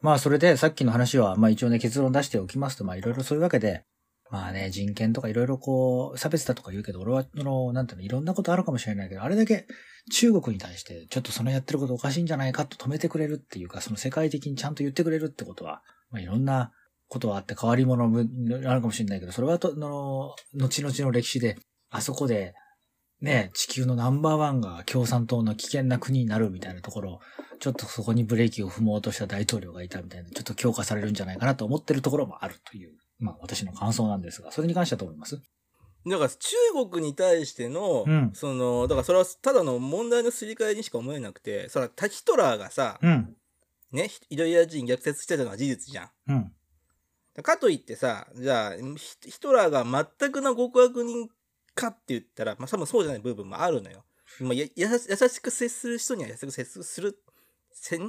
[0.00, 3.85] まあ、それで、さっきの話は、まあ一応ね、結論出しておきますと、まあいろいろそういうわけで、
[4.30, 9.66] まあね、人権とかいろいろこう、差別だとか言うけど、俺は、あの、なんていうの、いろんなことあるかもしれないけど、あれだけ
[10.12, 16.72] 中国に対して、ちょっとそのやってることおかしいんじゃないかと止めてくれるっていうか、その世界的にちゃんと言ってくれるってことは、まあいろんな
[17.09, 18.23] ことはあって変わり者もあ
[18.75, 21.57] るかもしれないけど、それはと、あの、後々の歴史で、
[21.90, 22.55] あそこで、
[23.21, 27.21] ね、地球のナンバーワンが共産党の危険な国になるみたいなところ、
[27.61, 35.40] ちょっとそこにブレーキを踏もうとした大統領がいたみたいな、ちょっと強化されるんじゃないかなと思ってるところもあるという、まあ私の感想なんですが、それに関してはどう思います？
[36.07, 36.57] だから中
[36.90, 43.37] 国に対しての、うんその、だからそれはただの問題のすり替えにしか思えなくて、それはタヒトラーがさ、うん。
[43.93, 46.11] ね、ユダヤ人虐殺してたのは事実じゃん。
[46.29, 46.53] うん。
[47.42, 48.73] かといってさ、じゃあ、
[49.23, 49.85] ヒトラーが
[50.20, 51.29] 全くの極悪人
[51.75, 54.05] かって言ったら、まあ多分そうじゃない部分もあるのよ。
[54.40, 54.88] まあ、や優
[55.29, 57.18] しく接する人には優しく接する。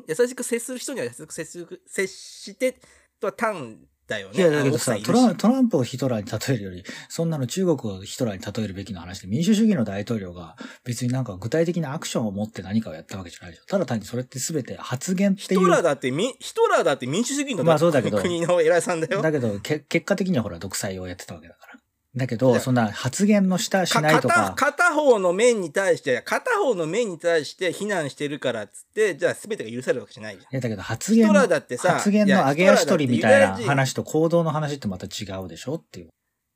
[0.07, 2.79] 優しく接する人には優しく、接して、
[3.19, 4.37] とは単だよね。
[4.37, 13.65] いや、だけどさ、トラントランプをヒトラーに例えるより、そんなの中国をヒトラーに例えるべきの話で、民主主義の大統領が別になんか具体的なアクションを持って何かをやったわけじゃないでしょ。
[13.65, 15.59] ただ単にそれって全て発言っていう。
[15.59, 19.21] ヒトラーだってみ、ヒトラーだって民主主義のまあそうだけど国の偉いさんだよ。
[19.21, 21.79] だけど、け結果的にはほら、独裁をやってたわけだから。
[22.15, 30.53] だけど、そんな発言のした、しないと片か、片方の面に対して、片方の面に対して非難してるからっつって、じゃあ全てが許されるわけじゃないじゃん。
[30.53, 36.09] いや、だけど発言の、だってさ発言の上げ足取りみたいな話と行動の話ってまた違うでしょっていう。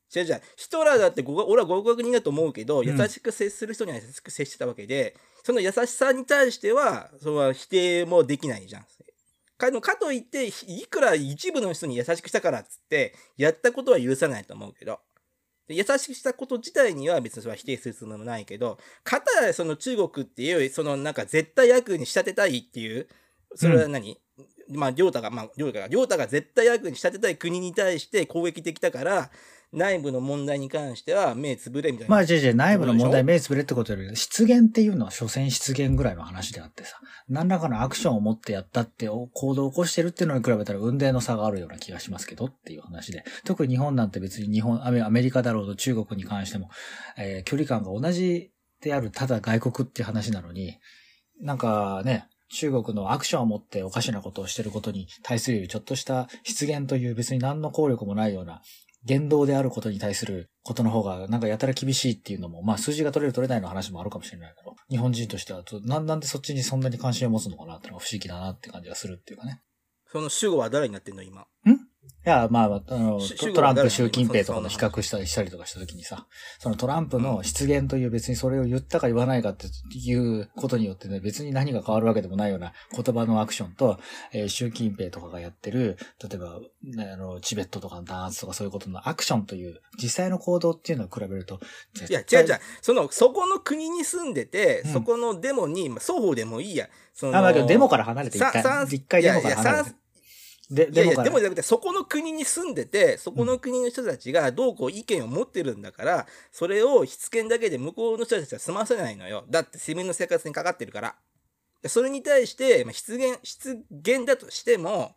[0.08, 8.86] じゃじゃヒトラーだって俺は合格人だと思うけど、ん優しく接する人には優しく接してたわけで、その優しさに対しては、その否定もできないじゃん。
[9.58, 15.00] かかといって、いくら一部の人に優しくしたからっつって、やったことは許さないと思うけど。
[15.70, 23.06] で優しくしたこと自体には別にそれは否定するつもりもないけど、かたやその中国っていう、そのなんか絶対悪に仕立てたいっていう、
[23.54, 24.20] それは何、
[24.68, 29.30] まあ、りょうたが、まあ、りょうたが、りょうたが絶対悪に仕立てたい国に対して攻撃的だから、
[29.72, 32.10] 内部の問題に関しては目つぶれみたいな。
[32.10, 46.70] まあ、じゃじゃ内部の問題目つぶれってことより、失言っていうのは所詮失言ぐらいの話であってさ、何らかのアクションを持ってやったって、お行動を起こしてるっていうのに比べたら運命の差があるような気がしますけどっていう話で、特に日本なんて別に日本、アメリカだろうと中国に関しても、
[47.16, 50.78] えー距離感が同じである、ただ外国っていう話なのに、
[51.40, 58.60] なんかね、中国のアクションを持っておかしなことをしてることに対するちょっとした失言という別に何の効力もないような
[59.04, 69.62] 言動であることに対することの方がなんかやたら厳しいっていうのも、まあ数字が取れる取れないの話もあるかもしれないけど、日本人としてはとなんなんでそっちにそんなに関心を持つのかなってのが不思議だなって感じがするっていうかね。
[70.12, 71.46] その主語は誰になってんの今？
[72.26, 76.26] いや、まあ、あの、しトトランプ、習近平とかの比較したりしたりとかしたときにさ、
[76.58, 83.98] そのトランプの失言という別にそれを言ったか言わないかっていうことによってね、別に何が変わるわけでもないような言葉のアクションと、
[84.32, 91.60] えー習近平とかがやってる、例えば、ねあの、チベットとかの弾圧とかそういうことのアクションという、実際の行動っていうのを比べると、
[92.08, 92.60] いや、違う違う。
[92.82, 96.88] その、そこの国に住んでて、うんそこのデモに、まあ、双方でもいいや。
[97.14, 99.99] そのあ、まあ、デモから離れて一回、一回デモから離れて。
[100.70, 109.44] で、いやいや、でもじゃなくて、そこの国に住んでて、そこの国の人たちがどうこう意見を持ってるんだから、それを失言だけで向こうの人たちは済ませないのよ。
[109.50, 111.16] だって市民の生活にかかってるから。
[111.82, 115.16] でそれに対して、まあ、失言、失言だとしても、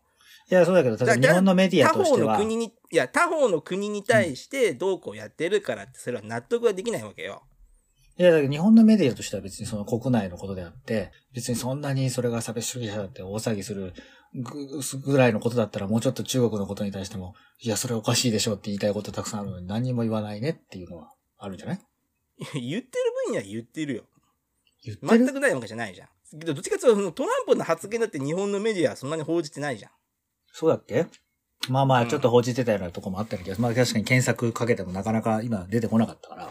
[0.49, 7.43] いや、そうだけど、日本のメディア他方としては、の国に、いや、他方の国に対してどうこうやってるからって、それは納得はできないわけよ。
[8.17, 13.93] いや、だけど日本のメディアとしては別にその国内のことであって、別にそんなにそれが差別主義者だって大騒ぎする
[14.35, 21.79] ぐぐらいのことだったらもうちょっと中国のことに対しても、いや、それおかしいでしょって言いたいことたくさんあるのに何にも言わないねっていうのはあるんじゃない？
[22.53, 24.03] 言ってる分には言ってるよ。
[24.83, 25.25] 言ってる？
[25.25, 26.07] 全くないわけじゃないじゃん。
[26.39, 29.91] けどどっちかっていうと、そのトランプの発言だって日本のメディアはそんなに報じてないじゃん。
[30.51, 31.07] そうだっけ？
[31.69, 36.49] まあまあ、うんちょっと報じてたようなとこもあったけど、まあ確かに検索かけてもなかなか今出てこなかったから、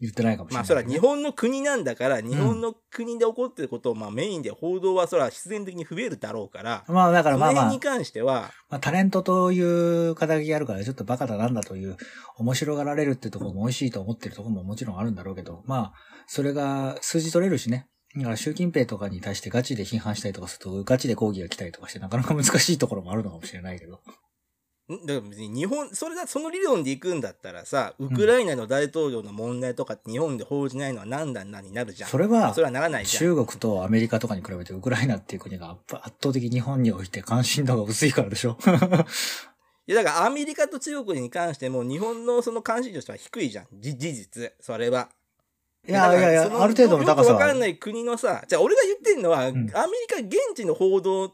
[0.00, 11.96] 言ってないかもしれない、まあそれは日本の国なんだから、日本の国で起こってることをまあメインで報道はそれは必然的に増えるだろうから、まあだからまあまあ辺に、関しては、まあ、タレントという肩書きがあるから、ちょっとバカだなんだという、
[12.36, 15.92] 面白がられるってところも美味しいと思ってるところももちろんあるんだろうけど、まあ、
[16.26, 17.88] それが数字取れるしね。
[18.16, 24.00] だから習近平とかに対してガチで批判したりとかすると、ガチで抗議が来たりとかして、なかなか難しいところもあるのかもしれないけど。
[24.94, 25.06] ん？
[25.06, 32.10] だから別に日本、それがその理論でいくんだったらさ、ウクライナの大統領の問題とかって日本で報じないのは何だ何になるじゃん。
[32.10, 33.20] それはまあそれはならないじゃん。
[33.20, 38.58] 中国とアメリカとかに比べてウクライナっていう国が圧圧倒的に日本において関心度が薄いからでしょ
[39.86, 43.66] いやだからアメリカと中国に関しても日本のその関心としては低いじゃん。
[43.72, 44.52] じ事実。
[44.60, 45.08] それは。
[45.86, 49.72] いやいやいやある程度の高さはよくわかんない国のさ、じゃあ俺が言ってんのは、んアメリ
[50.06, 51.32] カ現地の報道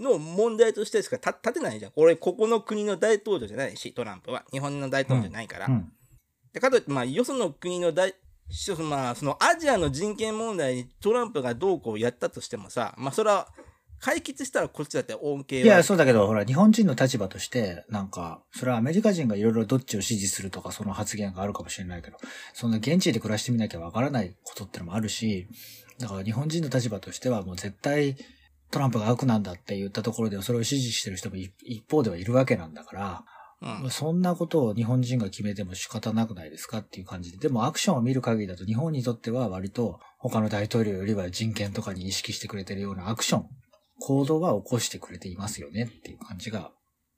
[0.00, 1.92] の問題としてしか立立てないじゃん。
[1.92, 4.44] これ、ここの国の大統領じゃないし、トランプは。
[4.50, 5.66] 日本の大統領じゃないから。
[5.66, 5.92] うん。
[6.52, 8.14] でかといって、まあ、よその国の大、
[8.48, 13.48] しまあ、そのアジアの人権問題にトランプがどうこうやったとしてもさ、まあ、それは
[14.00, 15.64] 解決したらこっちだって恩恵は。
[15.64, 22.16] いや、そうだけど、ほら、日本人の立場として、なんか、それはアメリカ人がいろいろどっちを支持するとか、その発言があるかもしれないけど、
[22.54, 25.48] そんな現地で暮らしてみなきゃわからないことってのもあるし、
[25.98, 28.16] だから日本人の立場としてはもう絶対
[28.70, 33.24] トランプが悪なんだって言ったところで、それを支持してる人も一一方ではいるわけなんだから、
[33.84, 37.36] うんそんなことを日本人が決めても仕方なくないですかっていう感じで。
[37.36, 43.46] でもアクションを見る限りだと日本にとっては割と他の大統領よりは人権とかに意識してくれてるようなアクション、
[44.00, 46.70] 行動は起こしてくれていますよねっていう感じが、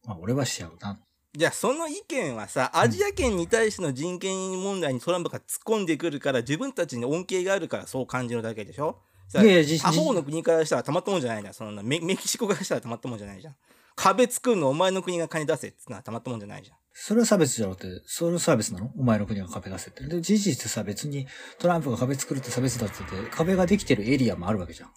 [0.04, 0.98] まあ俺はしちゃうな。
[1.32, 8.98] じゃあその意見はさ、アジア圏に対しての人権問題にトランプが突っ込んでくるから、自分たちに恩恵があるからそう感じるだけでしょ？
[9.11, 11.54] さいやいや実他方の国からしたらたまったもんじゃないじゃん。
[11.54, 13.56] そんなメメキシコからしたらたまったもんじゃないじゃん。
[13.94, 16.76] 壁作るのお前の国が金出せってのはたまったもんじゃないじゃん。
[16.94, 18.90] それは差別じゃなくて、それは差別なの？
[18.98, 20.04] お前の国が壁出せって。
[20.04, 21.26] で、事実さ、別に
[21.58, 24.90] トランプが壁作るって差別だって言って、壁ができてるエリアもあるわけじゃん。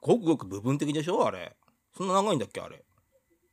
[0.00, 1.26] ごくごく部分的でしょ？
[1.26, 1.54] あれ。
[1.96, 2.60] そんな長いんだっけ？
[2.60, 2.82] あれ。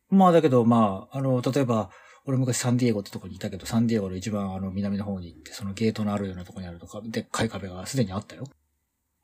[0.10, 1.92] まあだけど、まあ、あの、例えば、
[2.26, 8.46] 俺昔サンディエゴってとこにいたけど、サンディエゴの一番あの南の方に行って、そのゲートのあるようなとこにあるとか、でっかい壁がすでにあったよ。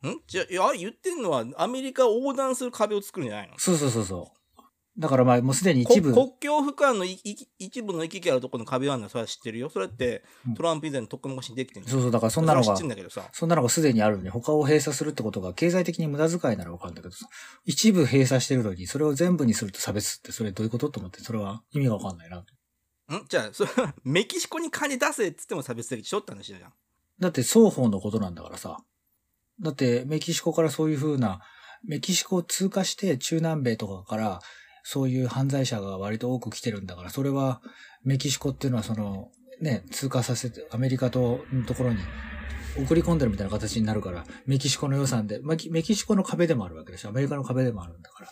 [0.04, 0.20] ん？
[0.28, 3.54] じゃあ、いや、言ってんのはアメリカを横断する壁を作るんじゃないの？
[3.58, 4.36] そうそうそうそう。
[4.98, 9.08] だからまあもうすでに一部、こ国境不間のいい一部の行き来あるところの壁はあるの？
[9.08, 9.70] はそれは知ってるよ。
[9.70, 17.28] それってうんトランプ以前のとっくの昔にできてるんそうそう、だからそんなのがそん、なのがすでにあるのに他を閉鎖するってことが経済的に無駄遣いならわかるんだけどさ、
[17.66, 22.38] 一部閉鎖してるのにそれを全部にすると差別ってそれどういうことと思って、それは意味がわかんないな。
[22.38, 22.46] ん？
[23.28, 26.74] じゃあ、それはメキシコに金出せっつっても差別的でしょって話じゃん。
[27.20, 28.78] だって双方のことなんだからさ。
[29.62, 31.42] だってメキシコからそういう風な、
[31.88, 34.42] メキシコを通過して中南米とかから
[34.84, 37.62] そういう犯罪者が割と多く来てるんだから、それは
[38.04, 39.30] メキシコっていうのはその、
[39.62, 42.00] ね、通過させて、アメリカとのところに
[42.78, 47.10] 送り込んでるみたいな形になるから、メキシコの予算で、メキシコの壁でもあるわけでしょ。
[47.10, 48.30] アメリカの壁でもあるんだから。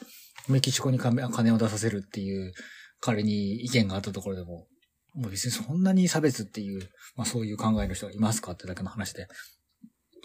[0.47, 2.53] メキシコに金金を出させるっていう、
[2.99, 4.67] 彼に意見があったところでも、
[5.15, 6.81] もう別にそんなに差別っていう、
[7.15, 9.27] まあそういう考えの人がいますかってだけの話で。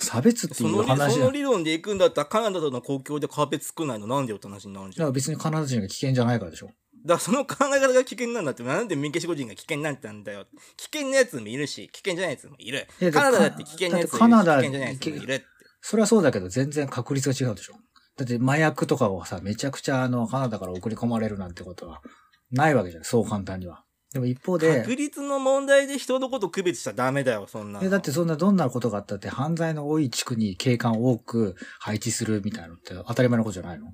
[0.00, 1.14] 差別っていう話。
[1.14, 4.98] その理論で行くんだったらカナダとの国境で壁作んないのなんでよって話になるんじゃん。
[4.98, 6.66] だから別にカナダ人が危険じゃないからでしょ。
[6.66, 6.74] だか
[7.14, 10.46] らその考え方が危険なんだって、なんでメキシコ人が危険なんてなんだよ。
[10.76, 13.12] 危険なやつもいるし、危険じゃないやつもいるいや。
[13.12, 15.44] カナダだって危険なやつもいるし危険じゃないやつもいるって。
[15.80, 17.74] それはそうだけど全然確率が違うでしょ。
[18.16, 22.02] だって麻薬とかをさ、めちゃくちゃあの、カナダから送り込まれるなんてことは
[22.50, 23.04] ないわけじゃん。
[23.04, 23.84] そう簡単には。
[24.12, 33.92] でも一方で、確率の問題で人のこと区別しちゃダメだよ、そんなだってそんなどんなことがあったって犯罪の多い地区に警官を多く配置するみたいなのって当たり前のことじゃないの？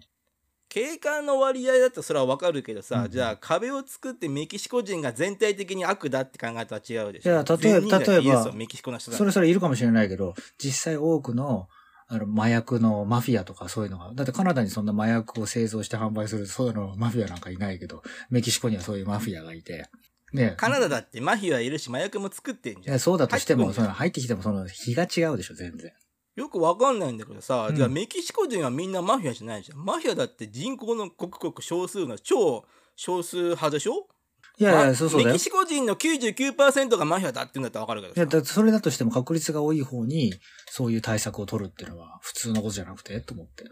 [0.69, 3.11] 警官の割合だったらそれはわかるけどさ、うん。
[3.11, 7.31] じゃあ壁を作ってメキシコ人が全体的に悪だって考えたら違うでしょ。
[7.31, 11.69] いや例えば例えばメキシコの人だそれそれいるかもしれないけど、実際多くの、
[12.15, 19.89] あの、麻薬のマフィアとかそういうのが、だってカナダにそんな麻薬を製造して販売する、そういうのマフィアなんかいないけど、メキシコにはそういうマフィアがいて、
[20.33, 22.99] ねカナダだってマフィアいるし麻薬も作ってんじゃん。
[22.99, 25.93] そうだとしても、入その入ってきてもその日が違うでしょ、全然。
[26.35, 29.85] よくわかんないんだけどさ、うんじゃあメキシコ人はみんなマフィアじゃないじゃん。
[29.85, 32.65] マフィアだって人口のごくごく少数の超
[32.97, 34.09] 少数派でしょ？
[34.57, 35.45] いやいや、まそうそうだよメキ。
[35.45, 38.39] シコ人の99%がマフィアだって言うんだったらわかるけどいや、さ。
[38.41, 40.35] だそれだとしても確率が多い方に、
[40.71, 43.65] そういう対策を取るっていうのは普通のことじゃなくて、と思って。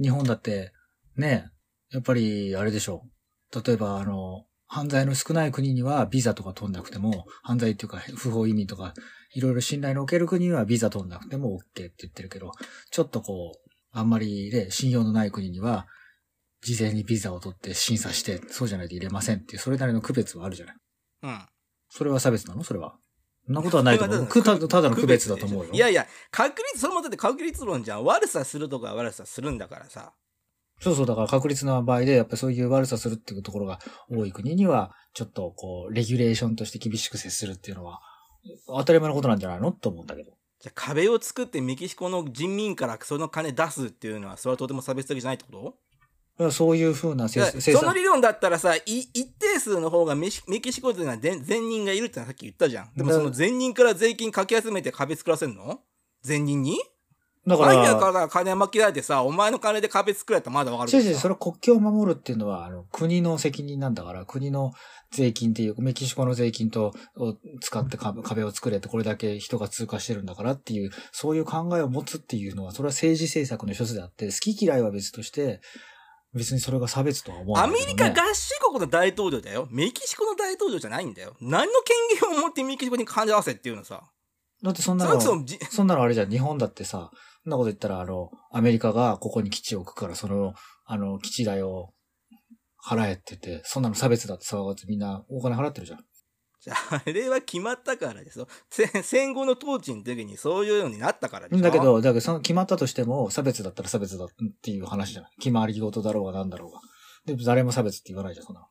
[0.00, 0.72] 日本だって、
[1.16, 1.50] ね、
[1.90, 3.04] やっぱり、あれでしょ
[3.52, 3.62] う。
[3.66, 8.94] 例えば、あの、犯罪の少ない国にはビザとか取んなくても、犯罪っていうか不法移民とか、
[9.34, 12.52] いろいろ信頼のおける国にはビザ取んなくても OK って言ってるけど、
[12.92, 15.88] ちょっとこう、あんまりね、信用のない国には、
[16.62, 20.76] 事前にビザを取って審査して、そうじゃないと入れませんっていう、それなりの区別はあるじゃない。
[21.22, 21.40] うん。
[21.88, 22.62] それは差別なの？
[22.64, 22.96] それは。
[23.46, 24.16] そんなことはないと思う。
[24.16, 25.72] それはくたただの区別だと思うよ。
[25.72, 28.04] いやいや、確率、それもだって確率論じゃん。
[28.04, 30.12] 悪さするとかは悪さするんだからさ。
[30.80, 33.80] そうそう、だから確率の場合で、やっぱりそういう悪さするっていうところが
[34.10, 38.00] 多い国には、ちょっとこう、レギュレーションとして厳しく接するっていうのは、
[38.66, 39.72] 当たり前のことなんじゃないの？
[39.72, 40.30] と思うんだけど。
[40.60, 45.74] じゃあ壁を作ってメキシコの人民からその金出すっていうのは、それはとても差別的じゃないってこと？
[46.50, 47.60] そういうふうな生産。
[47.60, 52.94] その理論だったらさ、い一定数の方がメキシコ人が全善人がいるってさっき言ったじゃん。
[52.96, 55.80] でもだその善人から税金かき集めて壁作らせんの？
[56.22, 56.78] 善人に？
[57.46, 64.72] だかマフィアら、から金巻きられてさ、お前の金で壁作られたらまだわかるけ違う違う、それは国境を守るっていうのは、あの、国の責任なんだから、国の
[65.10, 75.62] 税金っていう、メキシコの税金と、を使って壁壁を作れて、これだけ人が通過してるんだからっていう、そういう考えを持つっていうのは、それは政治政策の一つであって、好き嫌いは別として、
[76.34, 77.86] 別にそれが差別とは思わアないね。
[77.86, 79.66] メリカ合衆国の大統領だよ。
[79.70, 81.36] メキシコの大統領じゃないんだよ。
[81.40, 84.02] 何の権限を持ってメキシコに金合わせっていうのさ。
[84.62, 85.34] だってそんなの、そ
[85.84, 87.10] んなのあれじゃん、日本だってさ、
[87.42, 90.54] そんなこと言ったら、あの、アメリカがここに基地を置くから、その、
[90.84, 91.94] あの、基地代を
[92.86, 96.04] 払えって言って、そんなの差別だって騒がってみんなお金払ってるじゃん。
[96.60, 98.46] じゃあ、あれは決まったからですよ。
[98.68, 101.62] せ戦後の統治の時にそういうようになったからでしょ。
[101.62, 104.28] だけど、だけど、その決まったとしても、差別だったら差別だっ
[104.62, 105.30] ていう話じゃない。
[105.38, 106.80] 決まり事だろうがなんだろうが。
[107.24, 108.66] でも誰も差別って言わないじゃん、そんな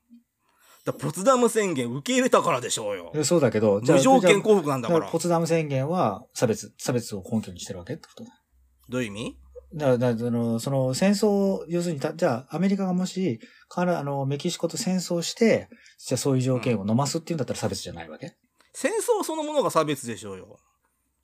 [0.86, 3.12] だポツダム宣言受け入れたからでしょうよ。
[3.14, 3.24] の。
[3.24, 5.12] そうだけど、無条件降伏なんだからから。
[5.12, 8.26] ポツダム宣言は差別、差別を根拠にしてるわけってこと
[8.90, 9.38] どういう意味？
[9.74, 18.36] だから、だからその、その戦争、要するにた、じゃあ、アメリカがもし、から、あの、メキシコと戦争して、じゃあそういう条件を飲ますっていうんだったら差別じゃないわけ、
[18.74, 20.60] 戦争そのものが差別でしょうよ。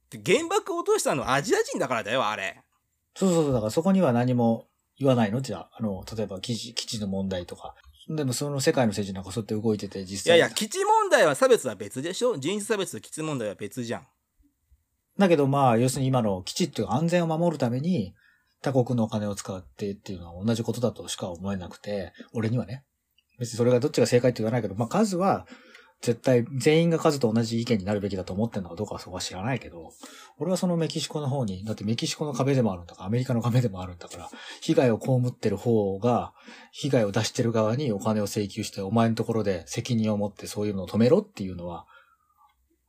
[0.09, 2.61] で原爆を落としたのはアジア人だからだよ、あれ。
[3.15, 4.67] そうそうそう、だからそこには何も
[4.99, 5.41] 言わないの？
[5.41, 7.73] じゃあ、あの、例えば基地、基地の問題とか。
[8.07, 10.37] でもその世界の政治なんかそうやって動いてて、実際。
[10.37, 14.07] いやいや、基地問題は差別は別でしょ人種差別と基地問題は別じゃん。
[15.17, 18.13] だけどまあ、要するに今の基地っていう安全を守るために、
[18.65, 22.83] 他国のお金を使ってっていうのは同じことだとしか思えなくて、俺にはね。
[23.37, 25.45] 別にそれがどっちが正解って言わないけど、まあ数は、
[26.01, 29.91] 絶対全員が数と同じ意見になるべきだと思ってるのかどうかはそこは知らないけど、
[30.39, 34.29] 俺はそのメキシコの方に、だってメキシコの壁でもあるんだから、アメリカの壁でもあるんだから、
[34.61, 36.33] 被害を被ってる方が、
[36.71, 41.85] 被害を出してる側にお金を請求して、お前のところで責任を持ってそういうのを止めろっていうのは、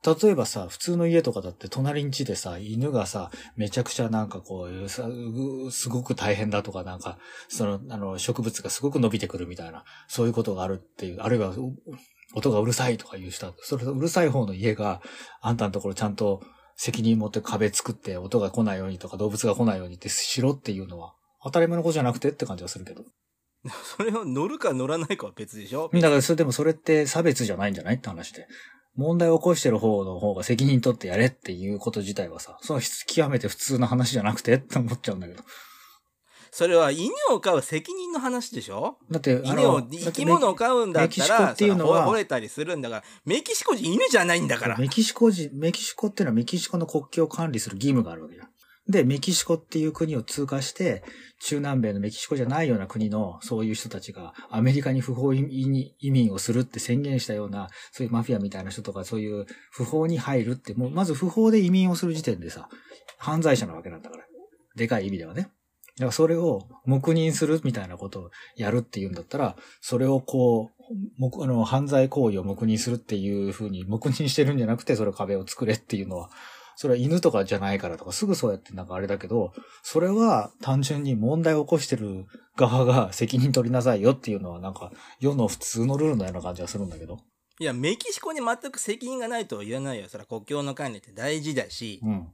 [0.05, 5.07] 例えばさ、普通の家とかだって隣ん家でさ、犬がさ、めちゃくちゃなんかこう、さ
[5.71, 7.17] すごく大変だとかなんか、
[7.49, 11.53] その、あの、植物がすごく伸びてくるみたいな、そういうことがあるっていう、あるいは、
[12.35, 15.01] 音がうるさいとか言う人それうるさい方の家が、
[15.41, 16.41] あんたのところちゃんと
[16.75, 23.03] 責任持って壁作って音が来ないようにとか動物が来ないようにってしろっていうのは、当たり前のことじゃなくてって感じはするけど。
[23.97, 25.89] それを乗るか乗らないかは別でしょ？
[25.93, 28.47] だからそれでもそれって差別じゃないんじゃないって話で。
[28.97, 35.43] 問題を起こしてる方の方が責任取ってやれっていうこと自体はさ、その極めて普通の話じゃなくてって思っちゃうんだけど。
[36.49, 38.97] それは犬を飼う責任の話でしょ？
[39.11, 44.77] だって、犬を、生き物を飼うんだったら、っていうのは、惚れたりするんだから、メキシコ人犬じゃないんだから。
[44.77, 48.47] メキシコ人、メキシコっていうのはメキシコの国境を管理する義務があるわけじゃん。
[48.89, 51.03] で、メキシコっていう国を通過して、
[51.41, 55.43] 中南米のメキシコじゃないような国のそういう人たちがアメリカに不法移
[56.01, 62.69] 民をするって宣言したような、そういうマフィアみたいな人とかそういう不法に入るって、もうまず不法で移民をする時点でさ、
[63.17, 64.23] 犯罪者なわけなんだから。
[64.75, 65.49] でかい意味ではね。
[65.97, 70.69] だからそれを黙認するみたいなことをやるっていうんだったら、それをこ
[71.19, 76.29] う、あの、犯罪行為を黙認するっていうふうに黙認してるんじゃなくて、それ壁を作れっていうのは、
[76.79, 79.51] それは犬とかじゃないからとか、すぐそうやってなんかあれだけど、
[79.81, 87.17] それは単純に問題を起こしてる側が責任取りなさいよっていうのはなんか世の普通のルールのような感じがするんだけど。
[87.59, 90.07] いや、メキシコに全く責任がないとは言わないよ。
[90.07, 91.99] それは国境の管理って大事だし。
[92.03, 92.27] うん。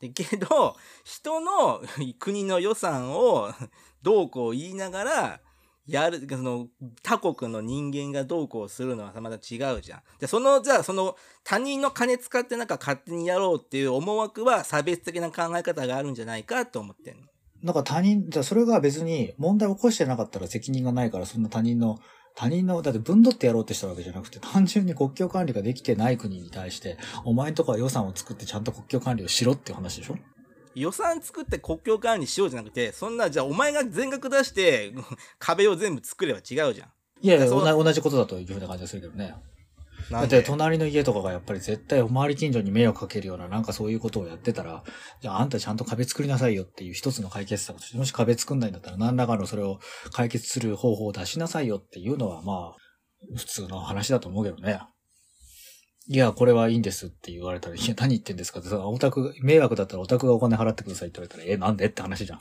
[0.00, 1.82] でけど、人の
[2.20, 3.52] 国の予算を
[4.02, 5.40] どうこう言いながら、
[5.88, 6.68] やる、その、
[7.02, 10.02] 他国の人間がどうこうするのはまた違うじゃん。
[10.20, 17.22] で、その、じゃあ、その、他人の金使ってなんか勝手にやろうっていう思惑は差別的な考え方があるんじゃないかと思ってんの。
[17.62, 21.98] なんか他人、じゃあそれが別に問題起こしてなかったら責任がないから、そんな他人の、
[22.36, 30.16] 他人の、だって分取ってやろうってしたわけじゃなくて、単純に国境管理ができてない国に対して、お前とこは予算を作ってちゃんと国境管理をしろっていう話でしょ？
[30.78, 34.92] 予算作って国境管理しようじゃなくて、そんな、じゃあお前が全額出して
[35.38, 36.92] 壁を全部作れば違うじゃん。
[37.20, 39.34] いやいや、同じことだというふうな感じがするけどね。
[40.10, 44.84] だって隣の家とかがやっぱり絶対周り近所に迷惑かけるようななんかそういうことをやってたら、
[45.20, 49.80] じゃああんたちゃんと壁作りなさいよっていう一つの解決策として、もし壁作んないんだったら何らかのそれを
[50.12, 54.80] 解決する方法を出しなさいよっていうのはまあ、普通の話だと思うけどね。
[56.08, 62.40] いや、これはいいんですって言われたら、いや、何言ってんですかって、オタク、迷惑だったらオタクがお金払ってくださいって言われたら、え、なんでって話じゃん。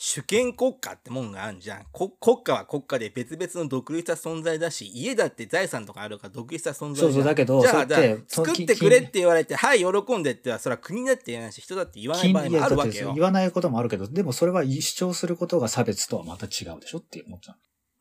[0.00, 1.86] 主権国家ってもんがあるじゃん。
[1.92, 2.12] 国
[2.44, 7.86] 家は国家で別々の独立した存在だし、家だって財産とかあるから独立した存在そうそう、だけど、じゃあ、
[8.28, 13.12] 作ってくれって言われて、はい、喜んでってそれは国だって言わないし、人だって言わない場合もあるわけよ。
[13.14, 17.56] 言わないこともあるけど、でもそれは主張することが差別とはまた違うでしょって思っちゃう。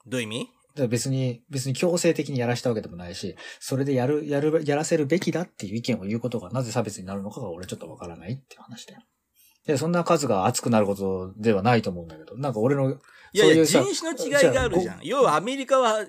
[0.05, 0.49] どういう意味？
[0.87, 9.01] 別に、別に強制的にやらしたわけでもないし、それでやる、やる、やらせるべきだっていう意見を言うことがなぜ差別になるのかが俺ちょっとわからないっていう話だよ。
[9.65, 12.91] で、そんな数が熱くなることではないと思うんだけど、なんか俺の、
[13.33, 14.99] いやいや、人種の違いがあるじゃん。
[15.03, 16.05] 要はアメリカは、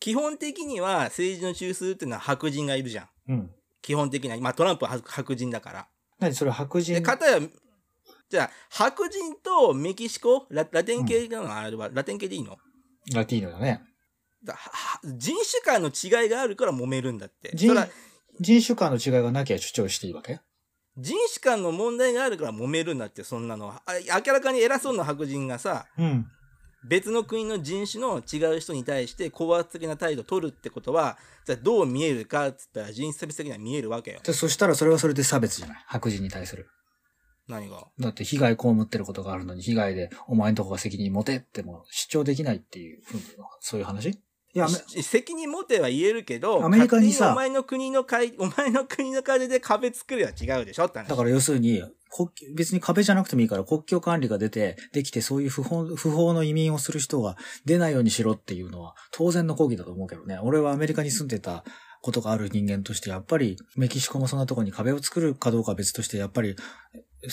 [0.00, 3.08] 基本的には政治の中枢っていうのは白人がいるじゃん。
[3.28, 3.50] うん。
[3.82, 4.36] 基本的な。
[4.36, 5.88] まあトランプは白人だから。
[6.20, 6.94] 何それ白人？
[6.94, 7.40] で、かたや、
[8.28, 10.46] じゃあ、白人とメキシコ？
[10.50, 12.58] ララテン系なの、あれは、ラテン系でいいの？
[13.14, 13.82] ラティーノだね。
[14.44, 14.56] だ
[15.04, 17.50] 人種間の違いがあるから揉めるんだって。
[17.54, 17.74] 人
[18.40, 20.40] 人種間の違いがなきゃ主張していいわけ？
[20.96, 23.82] 人種間の問題があるから揉めるんだって、そんなのは。
[24.24, 26.26] 明らかに偉そうな白人がさ、うん、
[26.88, 31.16] 別の国の人種の違う人に対して高圧的な態度を取るってことは、
[31.46, 34.20] じゃあどう見えるかっつったら人種差別的には見えるわけよ。
[34.22, 35.76] そしたらそれはそれで差別じゃない？
[35.86, 36.68] 白人に対する。
[37.48, 37.86] 何が？
[37.98, 43.22] だって被害被ってることがあるのに被害でお前んとこが責任持てっても主張できないっていうふうに、
[43.60, 44.20] そういう話？
[44.66, 51.82] いや、責任持ては言えるけど、アメリカにさ、お前の国の会、 お前の国の金で壁作るは違うでしょってだから要するに、
[52.54, 60.38] 別に壁じゃなくてもいいから国境管理が出て、できてそういう不法、不法の移民をする人が出ないようにしろっていうのは当然の抗議だと思うけどね。
[60.42, 61.64] 俺はアメリカに住んでた
[62.02, 66.56] ことがある人間として、やっぱりメキシコもそんなところに壁を作るかどうかは別として、やっぱり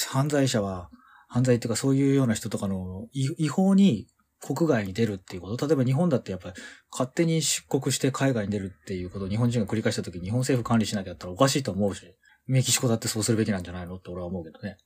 [0.09, 0.89] 犯罪者は
[1.27, 4.07] 犯罪っていうかそういうような人とかの違違法に
[4.53, 5.67] 国外に出るっていうこと。
[5.67, 6.55] 例えば日本だってやっぱり
[6.91, 12.15] 勝手に出国して海外に出るっていうことを日本人が繰り返した時に日本政府管理しなきゃったらおかしいと思うし、
[12.47, 14.77] メキシコだってそうするべきなんじゃないのって俺は思うけどね。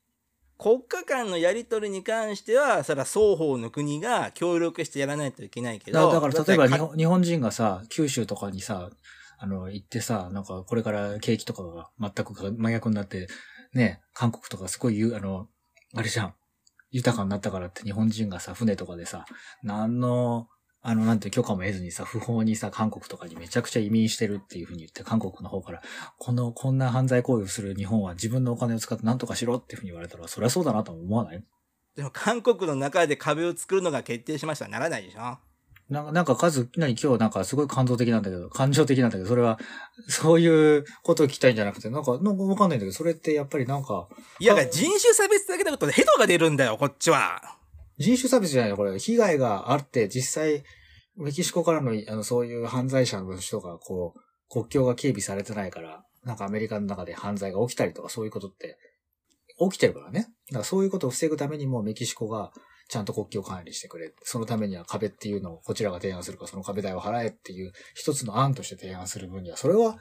[0.58, 6.08] 国家間のやり取りに関しては、それは双方の国が協力してやらないといけないけど。
[6.08, 8.90] だだから例えば日本日本人がさ、九州とかにさ、
[9.38, 13.28] あの、行ってさ、なんかこれから景気とかが全く真逆になって、
[13.74, 15.48] ね、韓国とかすごい言う、あの、
[15.96, 16.34] あれじゃん。
[16.92, 19.26] 豊かになったからって日本人がさ、船とかでさ、
[19.64, 20.48] 何の、
[20.82, 25.82] あの、なんて許可も得ずにさ、不法にさ、韓国とかにめちゃくちゃ移民してるっていうふうに言って、韓国の方から、
[26.18, 31.44] この、こんな犯罪行為をする日本は自分のお金を使って何とかしろっていうふうに言われたら、そりゃそうだなとも思わない？
[31.96, 34.66] でも韓国の中で壁を作るのが決定しました。
[34.66, 35.38] らならないでしょ。
[35.90, 36.96] なんか、なんか数、何？
[37.02, 39.60] 今日なんかすごい感動的なんだけど、感情的なんだけど、それは、
[40.08, 44.08] そういうことを聞きたいんじゃなくて、なんか、なんかわかんないんだけど、それってやっぱりなんか、
[44.40, 47.42] いや、人種差別だけだことでヘドが出るんだよ、こっちは。
[47.98, 48.98] 人種差別じゃないのこれ。
[49.00, 50.64] 被害があって、実際、
[51.18, 54.20] メキシコからの、あの、そういう犯罪者の人が、こう、
[54.50, 58.78] 国境が警備されてないから、なんかアメリカの中で犯罪が起きたりとか、そういうことって、
[59.60, 60.30] 起きてるからね。
[60.50, 62.54] だからそういうことを防ぐためにも、メキシコが、
[62.90, 64.12] ちゃんと国境管理してくれ。
[64.24, 69.98] そのためには壁っていうのをこちらが提案するか、その壁代を払えっていう一つの案として提案する分には、それは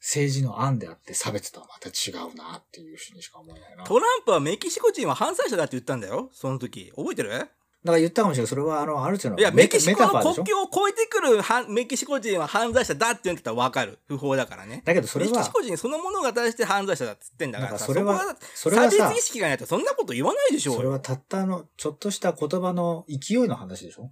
[0.00, 3.82] 政治の案であって差別とはまた違うなっていうふうにしか思えないな。
[3.84, 6.92] トランプはメキシコ人は犯罪者だって言ったんだよ、その時。
[6.96, 7.48] 覚えてる？
[7.88, 8.46] だから言ったかもしれない。
[8.48, 13.98] それは、あの、ある程度のいや、メキシコの国境を越えてくるはメキシコ人は犯罪者だって言ってたらわかる。
[14.08, 14.82] 不法だからね。
[14.84, 24.10] だけどそれはメキシ、コ人そのものが対して犯罪者だって言ってんだからそれはこそれはさ差別意、識がないとそんなこと言わないでしょそれはたったの、ちょっとした言葉の勢いの話でしょ？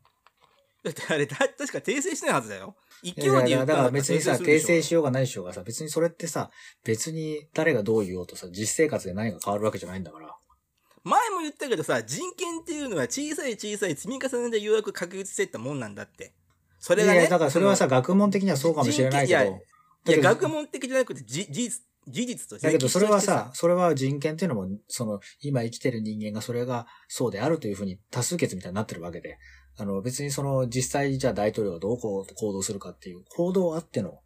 [0.85, 2.77] だってあれ、だ確か訂正してないはずだよ。
[3.03, 6.51] 勢いで言っただから別にさ、訂正しよようがないしようがさ、別にそれってさ、
[6.85, 10.36] 別に誰がどう言おうとさ、実生活で何が変わるわけじゃないんだから。
[11.07, 16.33] 前も言ったけどさ、人権っていうのは小さい小さい積み重ねでようやく確立していったもんなんだって。
[16.81, 17.15] それがね。
[17.15, 19.41] いやいや、だからそれはさ、学問的にはそうかもしれないけど。
[19.41, 22.67] いや、いや、学問的じゃなくて、じ事実、事実として。
[22.67, 29.39] だけどそれはさ、それは人権っていうのも、その、今生きてる人間がそれがそうであるというふうに多数決みたいになってるわけで、
[29.79, 34.19] あの、別にその、実際じゃあ大統領がどうこう行動するかっていう、行動あっての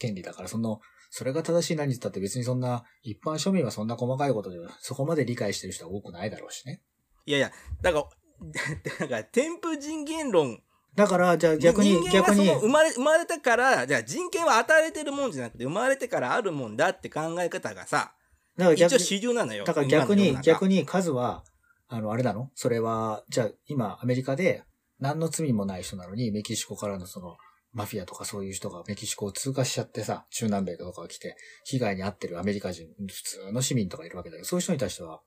[0.00, 0.80] 権利だから、その、
[1.10, 6.82] それが正しい何言ったって別にそんな、一般庶民はそんな細かいことでは、そこまで理解してる人は多くないだろうしね。
[7.26, 7.52] いやいや、
[7.82, 8.04] だから、
[9.00, 10.62] だから、添付人権論。
[10.94, 18.14] だから、じゃあ逆に逆に生まれ、生まれたから、じゃあ人権は与えられてるもんじゃなくて、生まれてからあるもんだって考え方がさ、
[18.56, 19.64] だから逆に、主流なのよ。
[19.64, 20.76] だから逆に、逆に。
[20.76, 21.44] に数は、
[21.86, 24.64] あの、あれなのそれは、じゃあ今アメリカで
[24.98, 27.36] 何の罪もない人なのに、メキシコからのその、
[27.72, 35.20] マフィアとかそういう人がメキシコを通過しちゃってさ、中南米とかが来て、被害に遭ってるアメリカ人、普通の市民とかいるわけだけど、そういう人に対しては、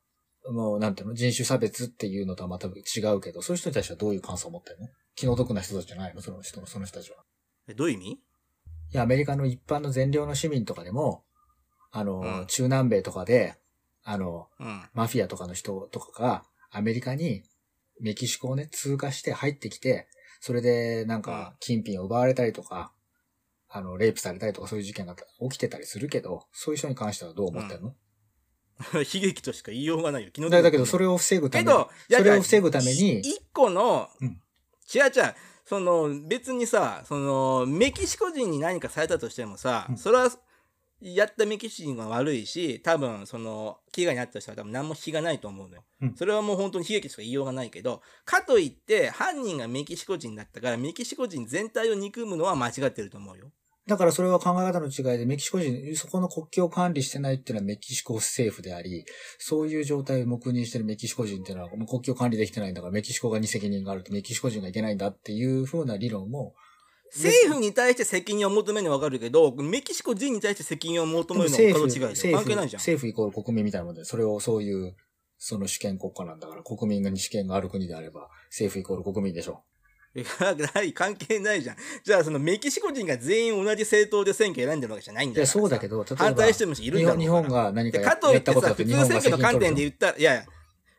[0.49, 2.71] もう、なんていうの人種差別っていうのとはまた違
[3.13, 4.87] うけど、そういう人に対してはどういう感想を持ってるの？
[5.15, 6.21] 気の毒な人たちじゃないの？
[6.21, 7.17] その人の、その人たちは。
[7.67, 8.11] えどういう意味？
[8.13, 8.17] い
[8.93, 11.23] や、アメリカの一般の善良の市民とかでも、
[11.91, 13.55] あの、うん中南米とかで、
[14.03, 14.81] あの、うん。
[14.93, 17.43] マフィアとかの人とかが、アメリカに、
[17.99, 20.07] メキシコをね、通過して入ってきて、
[20.41, 22.91] それで、なんか、金品を奪われたりとか、
[23.69, 27.93] あの、レイプされたりとかそういう事件が起きてたりするけど、そういう人に関してはどう思ってんの、
[28.93, 30.31] 悲劇としか言いようがないよ。
[30.35, 34.41] 昨だだけど、それを防ぐために、けど、それを防ぐために、一個の、うん。
[34.93, 39.97] 違う違う、その、別にさ、その、メキシコ人に何かされたとしてもさ、うん。
[39.97, 40.31] それは、
[41.02, 45.84] やったメキシコ人が悪いし、多分、その、危害に遭った人は多分何も非がないと思うのよ。
[46.02, 53.52] うんそれはもう本当に悲劇しか言いようがないけど、かといって、犯人がメキシコ人だったから、メキシコ人全体を憎むのは間違ってると思うよ。
[53.88, 59.06] だからそれは考え方の違いで、メキシコ人、そこの国境を管理してないっていうのはメキシコ政府であり、
[59.39, 66.54] そういう状態を黙認してるメキシコ人っていうのは、国境管理できてないんだから、メキシコ側に責任があると、メキシコ人がいけないんだっていう風な理論も、
[67.14, 72.09] 政府に対して責任を求めるのはわかるけど、メキシコ人に対して責任を求めるのは他と違いよ。
[72.09, 72.80] 政府、関係ないじゃん。
[72.80, 74.95] 政府イコール国民みたいなもんで、それをそういう、
[75.38, 79.64] その主権国家なんだから、国民がに主権がある国であれば、政府イコール国民でしょ？
[80.14, 81.78] いやない、関係ないじゃん。
[82.03, 85.57] じゃあ、そのメキシコ人が全員同じ政党で選挙選んでるわけじゃないんだからさ。
[85.57, 90.45] いや、そうだけど、例えば、反対してる人いるんだ日本日本が何かでやかといってさ、やったことだって普通選挙の観点で言言ったら、いやいや、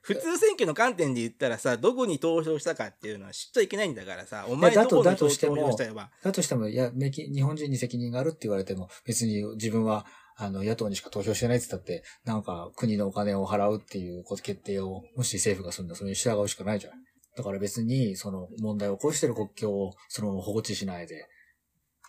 [0.02, 6.10] 普通選挙の観点で言ったらさ、どこに投票したかっていうのは知っちゃいけないんだからさ、お前だとどこに投だとしても票したれば。
[6.22, 10.04] だとしても、いや、日本人に責任があるって言われても、別に自分は、
[10.36, 16.94] あの、野党にしか投票してないって言ったって、なんか国のお金を払うっていう決定を、もし政府がするんだらそれに従うしかないじゃん。
[17.36, 21.28] だから別に、その問題を起こしてる国境を、そのまま放置しないで、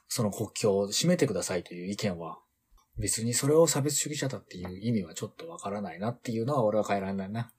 [0.08, 2.40] その国境を閉めてくださいという意見は、
[2.98, 7.52] 別にそれを差別主義者だっていう意味はちょっとわからないなっていうのは俺は変えられないな。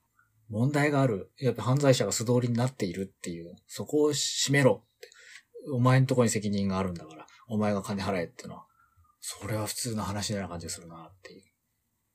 [0.51, 1.31] 問題がある。
[1.39, 5.11] やっぱ犯罪者が素通りになっているっていう、そこを締めろって。
[5.73, 8.67] お前んとこに責任があるんだから、お前が金払えっていうのは、
[9.21, 11.43] それは普通の話のような感じがするなっていう。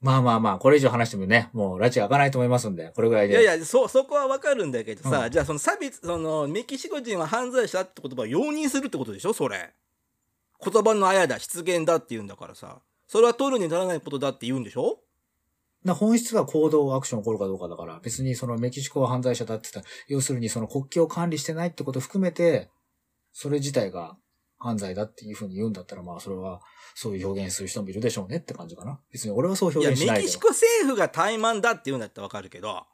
[0.01, 3.33] まあまあまあ、これ以上話してもね、もう拉致が開かないと思いますんで、これぐらいで。
[3.33, 9.33] いやいや、そ、そこはわかるんだけどさ、うんじゃあその差別、その、メキシコ人は犯罪者って言葉を容認するってことでしょ？
[9.33, 9.73] それ。
[10.63, 12.81] 言葉のあやだ、失言だって言うんだからさ。
[13.07, 14.99] それは取るにならないことだって言うんでしょ？
[15.83, 22.69] な本質は行動、アクション起こるかどうかだから、別にそのメキシコは犯罪者だって言ったら、要するにその国境を管理してないってことを含めて、
[23.31, 24.17] それ自体が
[24.57, 26.61] 犯罪だっていうふうに言うんだったら、まあそれは
[26.95, 28.99] そういう表現する人もいるでしょうねって感じかな。
[29.11, 30.23] 別に俺はそういや、表現しないけど。
[30.23, 32.85] メキシコ政府が怠慢だって言うんだったらわかるけど、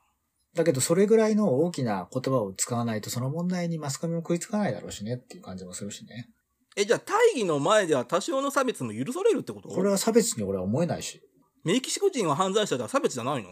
[0.54, 6.30] だけどそれぐらいの大きな言葉を使わないとその問題にマスコミも食いつかないだろうしねっていう感じもするしね。
[6.78, 9.70] え、じゃあ大義の前では多少の差別も許されるってこと？
[9.70, 11.22] これは差別に俺は思えないし。
[11.66, 13.50] メキシコ人は犯罪者では差別じゃないの？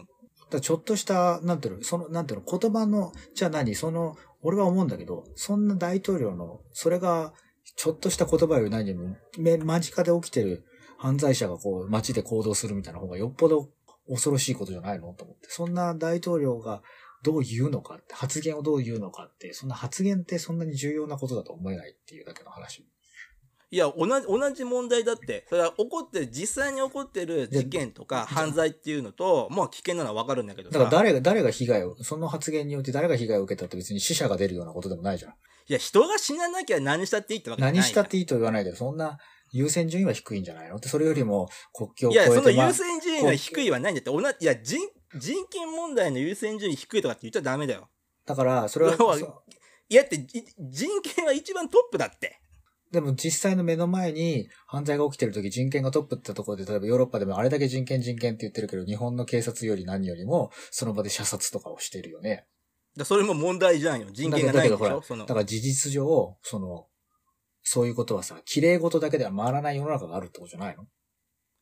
[0.50, 7.32] だちょっとした、なんていうの、その、なんていうの、言葉の、じゃあ何その、俺は思うんだけど、そんな大統領の、それが、
[7.76, 10.64] ちょっとした言葉より何よりも、間近で起きてる
[10.98, 13.70] 犯罪者がこう、街で行動するみたいな方がよっぽど
[14.08, 15.12] 恐ろしいことじゃないの？
[15.14, 15.48] と思って。
[15.48, 16.82] そんな大統領が
[17.22, 22.86] どう言うのかって、発言をどう言うのかって、そんな発言ってそんなに重要なことだと思えないっていうだけの話。
[23.74, 25.46] いや、同じ、同じ問題だって。
[25.48, 30.78] それは起こってる、実際に起こってる事件とか犯罪っていうのと、もう危険なのはわかるんだけどさ。
[30.78, 35.32] だから誰が、誰が被害を、その発言によって誰が被害を受けたって別に死者が出るようなことでもないじゃん。
[35.32, 35.34] い
[35.72, 39.18] や、人が死ななきゃ何したっていいってわけじゃない何したっていいと言わないけど、そんな
[39.50, 40.76] 優先順位は低いんじゃないの？
[40.76, 44.10] って、それよりも国境をいや、越えてその優まあ先順位が低いはないんだって。
[44.12, 44.78] 同じ、いや、人、
[45.16, 47.88] 人権問題の優先順位低いとかって言っちゃダメだよ。
[48.24, 48.94] だから、それは
[49.88, 52.40] いやって、じ人権は一番トップだって。
[52.92, 62.46] でも実際の目の前に犯罪が起きてる時人権がトップってところで、例えばヨーロッパでもあれだけ人権人権って言ってるけど、日本の警察より何よりも、その場で射殺とかをしてるよね。
[62.96, 64.08] だそれも問題じゃんよ。
[64.12, 65.02] 人権がないでしょ？
[65.16, 65.26] だ。
[65.26, 66.86] から事実上、その、
[67.64, 70.84] そういうことはさ、綺麗事だけでは回らない世の中があるってことじゃないの？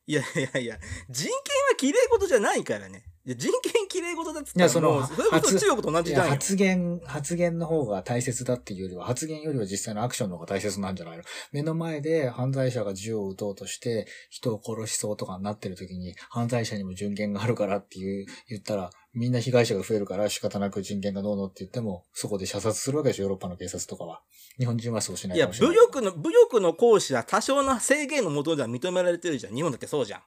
[0.05, 0.77] いやいやいや、
[1.09, 1.33] 人権
[1.69, 3.05] は綺麗事じゃないからね。
[3.25, 6.31] いや人権綺麗事だっつったらいやそのそれこそ発中国と同じじゃんよ。
[6.31, 11.23] 発言、発言の方が大切だっていうよりは、発言よりは実際のアクションの方が大切なんじゃないの？
[11.53, 24.21] 目の前で犯罪者が銃を撃とうとして、人を殺しそうとかになってる時に、犯罪者にも人権があるからっていう、言ったら、みんな被害者が増えるから仕方なく人権がどうのって言っても、そこで射殺するわけでしょ、ヨーロッパの警察とかは。
[24.59, 25.77] 日本人はそうしないいや、かもしれない。
[25.77, 29.55] 武力の、武力の行使は多少の制限のもとでは認められてるじゃん。
[29.55, 30.21] 日本だってそうじゃん。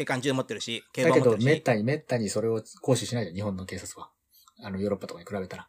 [0.00, 1.54] 警官銃持ってるし、警だけど、棒持ってるし。
[1.54, 4.10] めったにめったにそれを行使しないじゃん、日本の警察は。
[4.62, 5.68] あの、ヨーロッパとかに比べたら。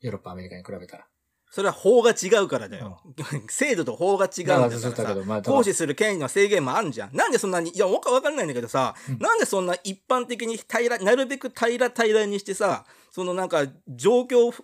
[0.00, 1.06] ヨーロッパ、アメリカに比べたら。
[1.50, 3.02] それは法が違うからだよ。
[3.48, 7.16] 制度と法が違うんだからだからそうだけさどまあだから行使する権利の制限もあるじゃん。
[7.16, 14.54] なんでそんなに、いや、わかわかんないんだけどさ、うんなんでそんな一般的に平ら、なるべく平ら平らにしてさ、そのなんか状況を、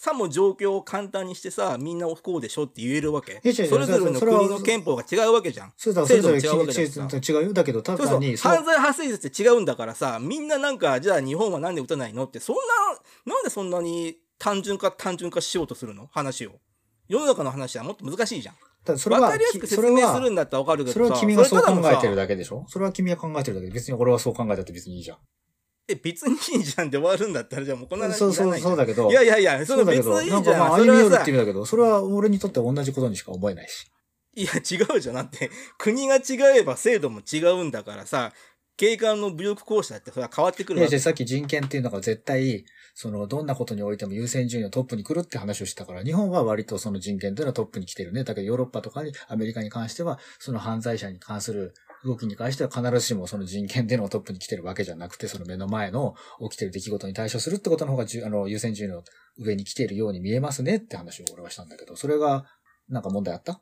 [0.00, 3.40] さも状況を簡単にしてさ、みんなこうでしょって言えるわけ。
[3.52, 5.72] それぞれの国の憲法が違うわけじゃん。
[5.76, 7.52] そうだ、それぞれ制度も違うわけだしさ違うよ。
[7.52, 12.26] だけど、たそうそうだに、そう犯罪発生率って違うんだからさ、みんななんか、じゃあ日本はなんで打たないの？
[12.26, 12.56] って、そん
[13.26, 16.06] な、なんでそんなに単純化単純化しようとするの？
[16.12, 16.52] 話を。
[17.08, 18.98] 世の中の話はもっと難しいじゃん。
[18.98, 20.94] それは、わかりやすくそれ説明するは、んだったらわかるけどさ。
[20.94, 22.64] それは君がそう考えてるだけでしょ？
[22.68, 25.18] それは君が考えてるだけで、別に俺はそう考えたって別にいいじゃん。
[25.88, 30.86] え、別にいいじゃんで終わるんだったら、じゃあもうこんな話そうそう、そうだけど、いやいやいや、そのそうだけど、別にいないんかまあじゃん。
[30.86, 33.86] それはさ歩み寄るって意、味だけど、それは俺にとって同じことにしか思えないし。
[34.34, 35.14] いや違うじゃん。
[35.14, 38.32] だって、国が違えば制度も違うんだからさ、
[38.76, 40.90] 警官の武力行使だってそれは変わってくいや、るわけ。
[40.90, 42.64] じゃあさっき人権っていうのが絶対、
[42.94, 48.22] その、どんなことにおいても優先順位のトップに来るって話をしたから、日本は割とその人権っていうのはトップに来てるね。
[48.22, 51.74] だけどヨーロッパとかに、アメリカに関しては、その犯罪者に関する
[52.04, 56.14] 動きに関しては必ずしもその人権っていうのがトップに来てるわけじゃなくて、その目の前の
[56.50, 59.02] 起きてる出来事に対処するってことの方があの優先順位の
[59.38, 62.44] 上に来ているように見えますねって話を俺はしたんだけど、それが、
[62.88, 63.60] なんか問題あった？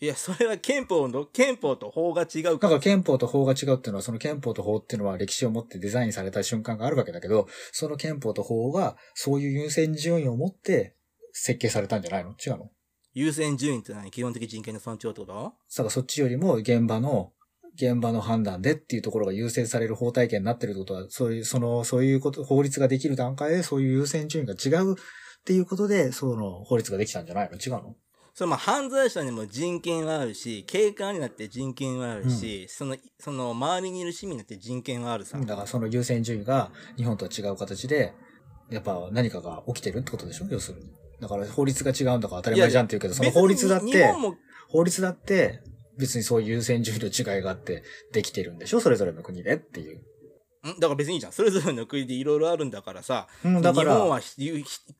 [0.00, 2.58] いや、それは憲法の、憲法と法が違うだか。
[2.58, 10.96] からら憲法と法が違うっていうのは、その憲法と法っていうのは歴史を持ってデザインされた瞬間があるわけだけど、その憲法と法がそういう優先順位を持って
[11.32, 12.30] 設計されたんじゃないの？
[12.32, 12.70] 違うの？
[13.12, 14.10] 優先順位って何？
[14.10, 15.32] 基本的人権の尊重ってこと？
[15.32, 17.30] だからそっちよりも現場の、
[17.74, 24.96] 現場の判断でっていうところが優先される法体系になってるってことは、そういう、その、そういうこと、法律ができる段階でそういう優先順位が違うっ
[25.44, 27.56] ていうことで、その法律ができたんじゃないの？
[27.56, 27.96] 違うの？
[28.32, 35.38] そのまあ犯罪者にも人権はあるし、警官になって人権はあるし、その、その周りにいる市民になって人権はあるさ。
[35.38, 38.12] だからその優先順位が日本とは違う形で、
[38.70, 40.46] やっぱ何かが起きてるってことでしょ？
[40.50, 40.90] 要するに。
[41.20, 44.34] だから法律が違うんだから当たり前じゃんって言うけど、その法律だって別に日本、も
[44.68, 45.60] 法律だって
[45.98, 47.82] 別にそういう優先順位の違いがあって
[48.12, 48.80] できてるんでしょ？
[48.80, 49.98] それぞれの国でっていう。
[49.98, 50.00] ん？
[50.80, 51.32] だから別にいいじゃん。
[51.32, 53.28] それぞれの国でいろいろあるんだからさ。
[53.44, 54.20] うん、だから、日本は、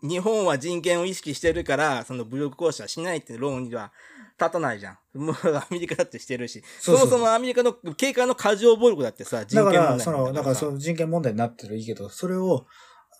[0.03, 3.91] 日本は人権を意識してるから、その武力行使はしないって論には
[4.39, 5.19] 立たないじゃん。
[5.19, 6.63] もうアメリカだってしてるし。
[6.81, 12.67] そうそうそもそもアメリカの警官の過剰暴力だってさ、人だから、権問題なんその、だからそさの人権問題になってるいいけど、それを、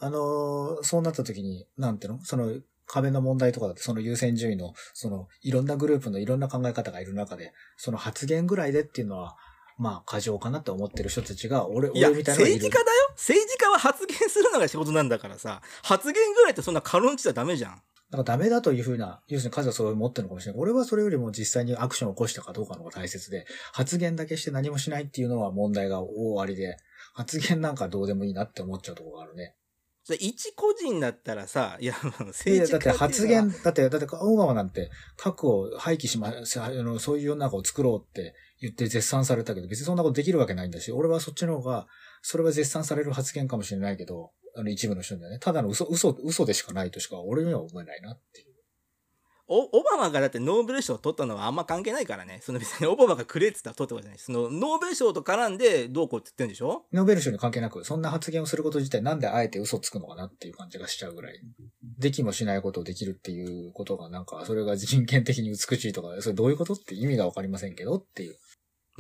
[0.01, 2.25] あのーそうなった時に、なんていうの？
[2.25, 2.53] その、
[2.87, 9.37] 壁の問題とかだって、その優先順位の、その、いろんなグループのいろんな考え方がいる中で、その発言ぐらいでっていうのは、
[9.77, 17.83] まあ、過剰かなって思ってる人たちが、俺、いや、俺みたいな政治家だよ政治家は発言するのが仕事なんだからさ、発言ぐらいってそんな軽んじちゃダメじゃん。
[18.11, 20.61] だからダメだというふうな、要するに数はそう思ってるのかもしれない。
[20.61, 26.77] 俺はそれよりも実際にアクションを起こしたかどうかの方が大切で、発言だけして何もしないっていうのは問題が大ありで、
[27.15, 29.57] 発言なんかどうでもいいなって思っちゃうところがあるね。
[30.13, 36.33] 一個人だったらさ、いや、政治だって発言、だって、だって、オバマなんて、核を廃棄しま、あ
[36.71, 41.87] の、そういう世の中を作ろうって言って絶賛されたけど、別にそんなことできるわけないんだし、俺はそっちの方が、
[42.21, 48.54] それは絶賛される発言かもしれないけど、あの、一部の人にはね、ただの嘘、嘘、嘘でしかないとしか、俺には思えないなっていう。
[49.47, 52.41] おオバマがだってノーベル賞を取ったのはあんま関係ないからね。
[52.43, 54.19] その別にオバマがくれって言ったら取ったわけじゃない。
[54.19, 56.87] そのノーベル賞と絡んでどうこうって言ってるんでしょ？
[56.93, 61.39] ノーベル賞に関係なく、そんな発言をすること自体なんであえて嘘つくのかなっていう感じがしちゃうぐらい。
[61.99, 68.33] できもしないことをできるっていうことがなんか、それが人権的に美しいとか、それどういうことって意味がわかりませんけどっていう。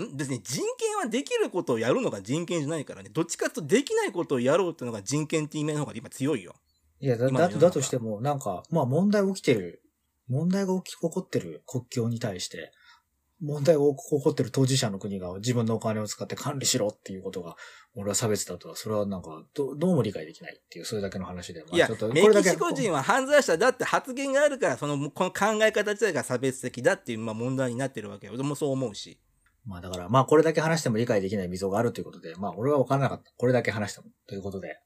[0.03, 0.16] ん？
[0.16, 3.09] 別に人権はできることをやるのが人権じゃないからね。
[3.11, 6.55] どっちかとできないことをやろうっていうのが人権って意味の方が今強いよ。
[7.01, 9.82] いや、だ、だ、だとしても、なんか、まあ問題起きてる、
[10.29, 12.72] 問題が起き、起こってる国境に対して、
[13.41, 17.57] 問題が起こってる当事者の国が自分のお金を使って管理しろっていうことが、
[17.95, 21.61] 俺は差別だとは、それはなんか、どどうも理解できないっていう、それだけの話で。
[21.61, 28.33] まあいやちょっと、メこれだけキシコ人は犯罪者だって発言があるから、その、この考え方自体が差別的だっていう、まあ問題になってるわけよ。
[28.35, 29.20] 俺もそう思うし。
[29.66, 33.31] まあだから、まあこれだけ話しても理解できない溝があるということで、まあ俺は分からなかった。
[33.37, 34.07] これだけ話しても。
[34.27, 34.81] ということで。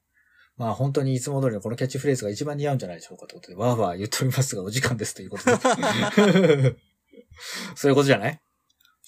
[0.59, 5.57] まあ本当にいつも通りのこのキャッチフレーズが一番似合うんじゃないでしょうかということで、わーわー言っておりますがお時間ですということで。
[7.75, 8.39] そういうことじゃない？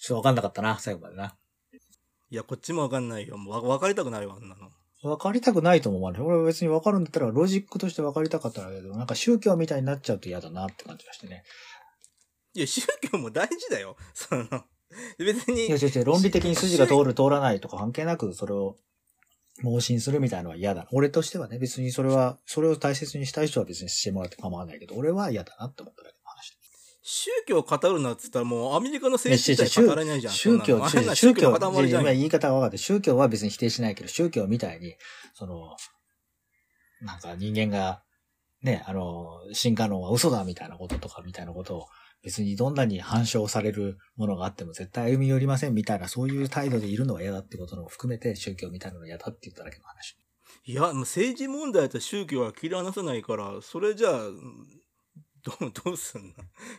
[0.01, 1.35] ちょっと分かんなかったな、最後までな。
[2.29, 3.37] いや、こっちもわかんないよ。
[3.37, 4.71] もうわ分かりたくないわ、あんなの。
[5.03, 6.21] 分かりたくないとも思わない。
[6.21, 11.43] 俺は別に分かるんだったらロジックとして分かりたかったらだけど、なんか宗教みたいになっちゃうと嫌だなって感じがしてね。
[12.53, 13.97] いや、宗教も大事だよ。
[14.13, 14.45] その、
[15.17, 18.77] 別にいや、、違う違う、論理的に筋が通る通らないとか関係なく、それを
[19.63, 20.87] 盲信するみたいなのは嫌だ。
[20.91, 26.57] 俺としてはね、別にそれは、それを大切にしたい人は別にしてもらって構わないけど、俺は嫌だなって思っただけの話。
[27.03, 30.33] 宗教を語るなっつったらもうアメリカの政治自体語れないじゃん。
[30.33, 31.51] 宗教、宗教、宗教
[32.01, 32.03] 今。
[32.13, 34.95] 言い方は分かって、宗教は別に否定しないけど、宗教みたいに、
[35.33, 35.75] その、
[37.01, 38.03] なんか人間が、
[38.61, 41.87] ね、あの、進化論は嘘だみたいなこととかみたいなことを、
[42.23, 50.15] 別にどんなに反証されるものがあっても絶対歩み寄りませんみたいな、そういう態度でいるのは嫌だってことも含めて、宗教みたいなのが嫌だって言っただけの話。
[50.63, 54.37] いや、もう政治問題と宗教は切り離せないから、それじゃあ、うん
[55.43, 56.21] どう、どうすん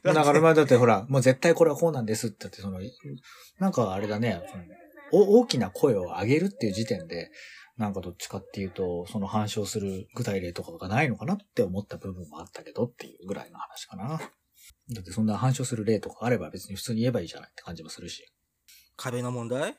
[0.05, 0.15] の？
[0.15, 2.79] だからまあだってほら、もう絶対これはこうなんですって言って、その、
[3.59, 4.41] なんかあれだね、
[5.11, 7.33] お大きな声を上げるっていう時点で、
[7.77, 14.21] なんかどっちかっていうと、その反証する具体例とかがないのかなって思った部分もあったけどっていうぐらいの話かな。
[14.91, 18.25] だってそんな反証する例とかあれば別に普通に言えばいいじゃないって感じもするし。
[18.97, 19.77] 壁の問題？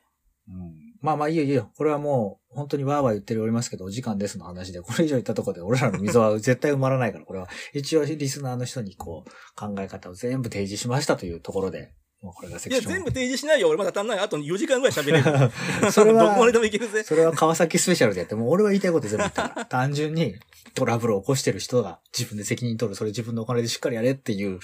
[0.47, 0.93] うん。
[1.01, 1.71] まあまあいいよいいよ。
[1.77, 12.93] これはもう本当にわーわー言っておりますけど、お時間ですの話で、これ以上言ったところで俺らの溝は絶対埋まらないから、これは一応リスナーの人にこう考え方を全部提示しましたというところで、もうこれがセいや、クション。
[12.95, 13.69] 全部提示しないよ。
[13.69, 14.19] 俺まだ足んない。
[14.19, 15.51] あと4時間ぐらい喋れる。
[15.91, 17.03] それは どこまででもいけるぜ。
[17.03, 19.65] それは川崎スペシャルでやって、もう俺は言いたいこと全部言ったから。
[19.65, 20.35] 単純に
[20.73, 24.59] トラブルを起こしてる人が自分で責任取る、それ自分のお金でしっかりやれっていう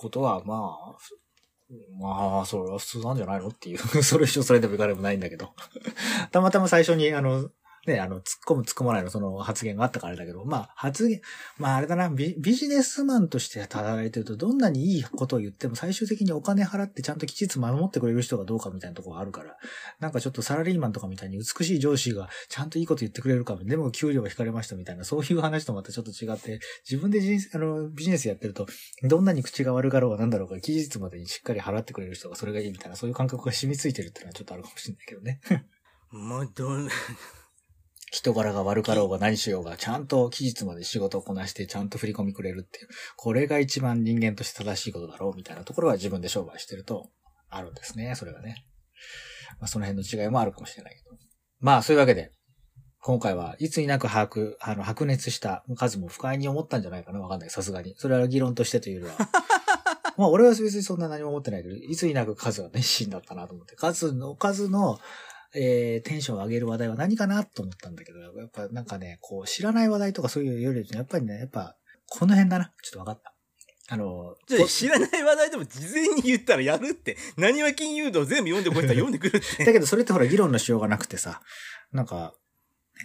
[0.00, 0.96] ことは、まあ、
[2.00, 3.78] まあ、それは普通なんじゃないのっていう。
[4.02, 5.50] それ一緒それでもいかれもないんだけど。
[6.32, 7.50] たまたま最初に、あの、
[7.86, 11.20] ね、あの、突っ込む突っ込まないのその発言があったからだけど、まあ、発言、
[11.58, 19.56] まああれだな、ビビジネスマンとして働いてると、どんなにいいことを言っても最終的にお金払ってちゃんときちっと守ってくれる人がどうかみたいなところがあるから、
[19.98, 28.66] なんかちょっとサラリーマンとかみたいに美しい上司がちゃんといいこと言ってくれるかも、でも給料が引かれましたみたいな、そういう話とまたちょっと違って、自分で人生あのビジネスやってると、
[29.02, 35.40] どんなに口が悪かろうがなんだろうが、期日までにしっかり払ってくれる人がそれがいいみたいな、そういう感覚が染みついてるってのはちょっとあるかもしれないけどね。
[36.12, 36.88] もうどう、
[38.10, 42.88] 人柄が悪かろうが何しようが、ちゃんと期日まで仕事をこなして、ちゃんと振り込みくれるっていう。
[43.16, 47.10] これが一番人間として正しいことだろうみたいなところは自分で商売してると、
[47.48, 48.64] あるんですね、それがね。
[49.60, 51.16] まあ、その辺の違いもあるかもしれないけど。
[51.60, 52.32] まあ、そういうわけで、
[53.02, 57.50] 今回はいつになく把握、あの、白熱した数も不快に思ったんじゃないかなわかんない。
[57.50, 57.94] さすがに。
[57.96, 59.14] それは議論としてというよりは。
[60.18, 63.74] まあ、俺は別にそんな何も思ってないけど、いつになく数が熱心だったなと思って。
[63.76, 64.98] 数の、数の、
[65.54, 71.76] えー、テンションを上げる話題は何かなと思ったんだけど、やっぱなんかね、こう、知らない話題とかそういうより、やっぱりね、やっぱ、
[72.08, 72.72] この辺だな。
[72.82, 73.34] ちょっとわかった。
[73.92, 74.36] あの、
[74.68, 77.16] 知らない話題でも事前に言ったらやるって。
[77.36, 79.64] 何は金融道全部読んでこいったら 読んでくるって。
[79.64, 81.42] だけどそれってほら議論のしようがなくてさ、
[81.90, 82.34] なんか、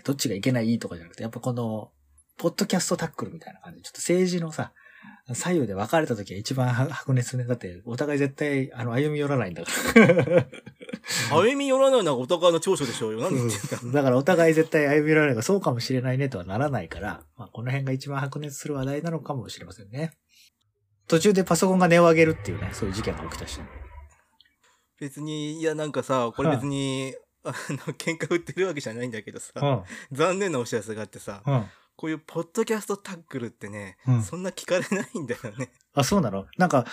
[0.04, 1.92] どっちがいけないとかじゃなくて、やっぱこの、
[2.38, 4.74] ポッドキャストタックルみたいな感じで、ちょっと政治のさ、
[5.34, 7.46] 左右で分かれた時は一番は白熱ね。
[7.46, 10.48] だって、お互い絶対、あの、歩み寄らないんだから。
[11.32, 13.22] 歩み寄らないのはお互いの長所でしょうよ。
[13.22, 14.02] 何言ってんだ。
[14.02, 20.14] だからお互い絶対歩み寄らないから、そうかもしれないねとはならないから、まあ、この辺が一番白熱する話題なのかもしれませんね。
[21.08, 23.60] 途中でパソコンが値を上げるっていうね、そういう事件が起きたし、
[25.00, 29.84] 別に、いやなんかさ、これ別に、あの、喧嘩売ってるわけじゃないんだけどさ、うん。
[30.12, 31.66] 残念なお知らせがあってさ、うん。
[31.98, 35.72] こういうポッドキャストタックルってね、うんそんな聞かれないんだよね。
[35.94, 36.46] あ、そうなの？
[36.58, 36.86] なんか、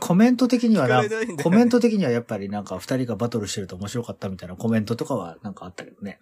[0.00, 6.18] コメント的にはな、なねコメント的にはやっぱりなんか二人がバトルしてると面白かったみたいなコメントとかはなんかあったけどね。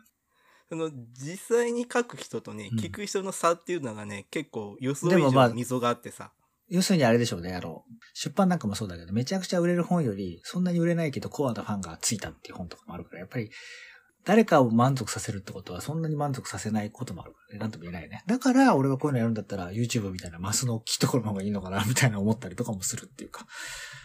[0.70, 6.32] その実際に書く人とね、うん聞く人の差っていうのがね、結構予想以でもまあ上の溝があってさ。
[6.70, 13.50] 要するにあれでしょうね、あの、出版なんかもそうだけど、めちゃくちゃ売れる本より、そんなに売れないけどコアなファンがついたっていう本とかもあるから、やっぱり、
[14.24, 17.60] 誰かを満足させるってことは、そんなに満足させないこともあるからね。
[17.60, 18.22] なんとも言えないね。
[18.26, 23.46] だから、俺がこういうのやるんだったら、YouTube みたいなマスの大きいところの方がいいのかな、みたいな思ったりとかもするっていうか。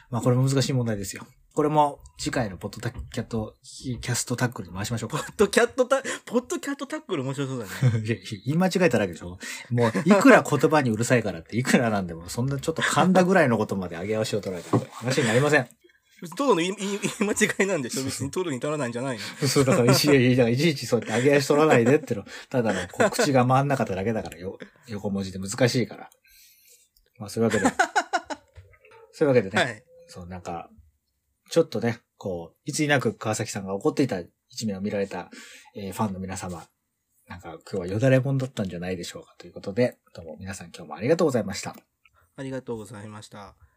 [0.10, 1.26] まあ、これも難しい問題ですよ。
[1.54, 5.18] これも、次回のポッドキャット、キャストタックルに回しましょうか。
[5.24, 8.00] ポッドキャットタ、ポッドキャットタックル面白そうだね。
[8.06, 8.16] いや
[8.46, 9.40] 言い間違えただけでしょ
[9.70, 15.79] もう、いくら言葉にうるさいからって、いくらなんでも、そんなちょっと噛んだぐらいのことまで上げ足を取られたら話になりません。
[16.36, 16.74] トロの言い
[17.20, 24.58] 間違いなんでしょ別にトロに足らないんじゃないのそう、だから いちいち、いちいちそうやって上げ足取らないでっての、ただのこう口が回んなかっただけだからよ、
[24.88, 26.10] 横文字で難しいから。
[27.18, 27.70] まあ、そういうわけで。
[29.12, 29.84] そういうわけでね、はい。
[30.08, 30.70] そう、なんか、
[31.50, 35.30] ちょっとね、こう、いつになく川崎さんが怒っていた一面を見られた、
[35.76, 36.68] えーファンの皆様、
[37.28, 41.76] なんか今日はよだれもんだったんじゃないでしょうかということで、どうも皆さん今日もありがとうございました。
[42.36, 43.69] ありがとうございました。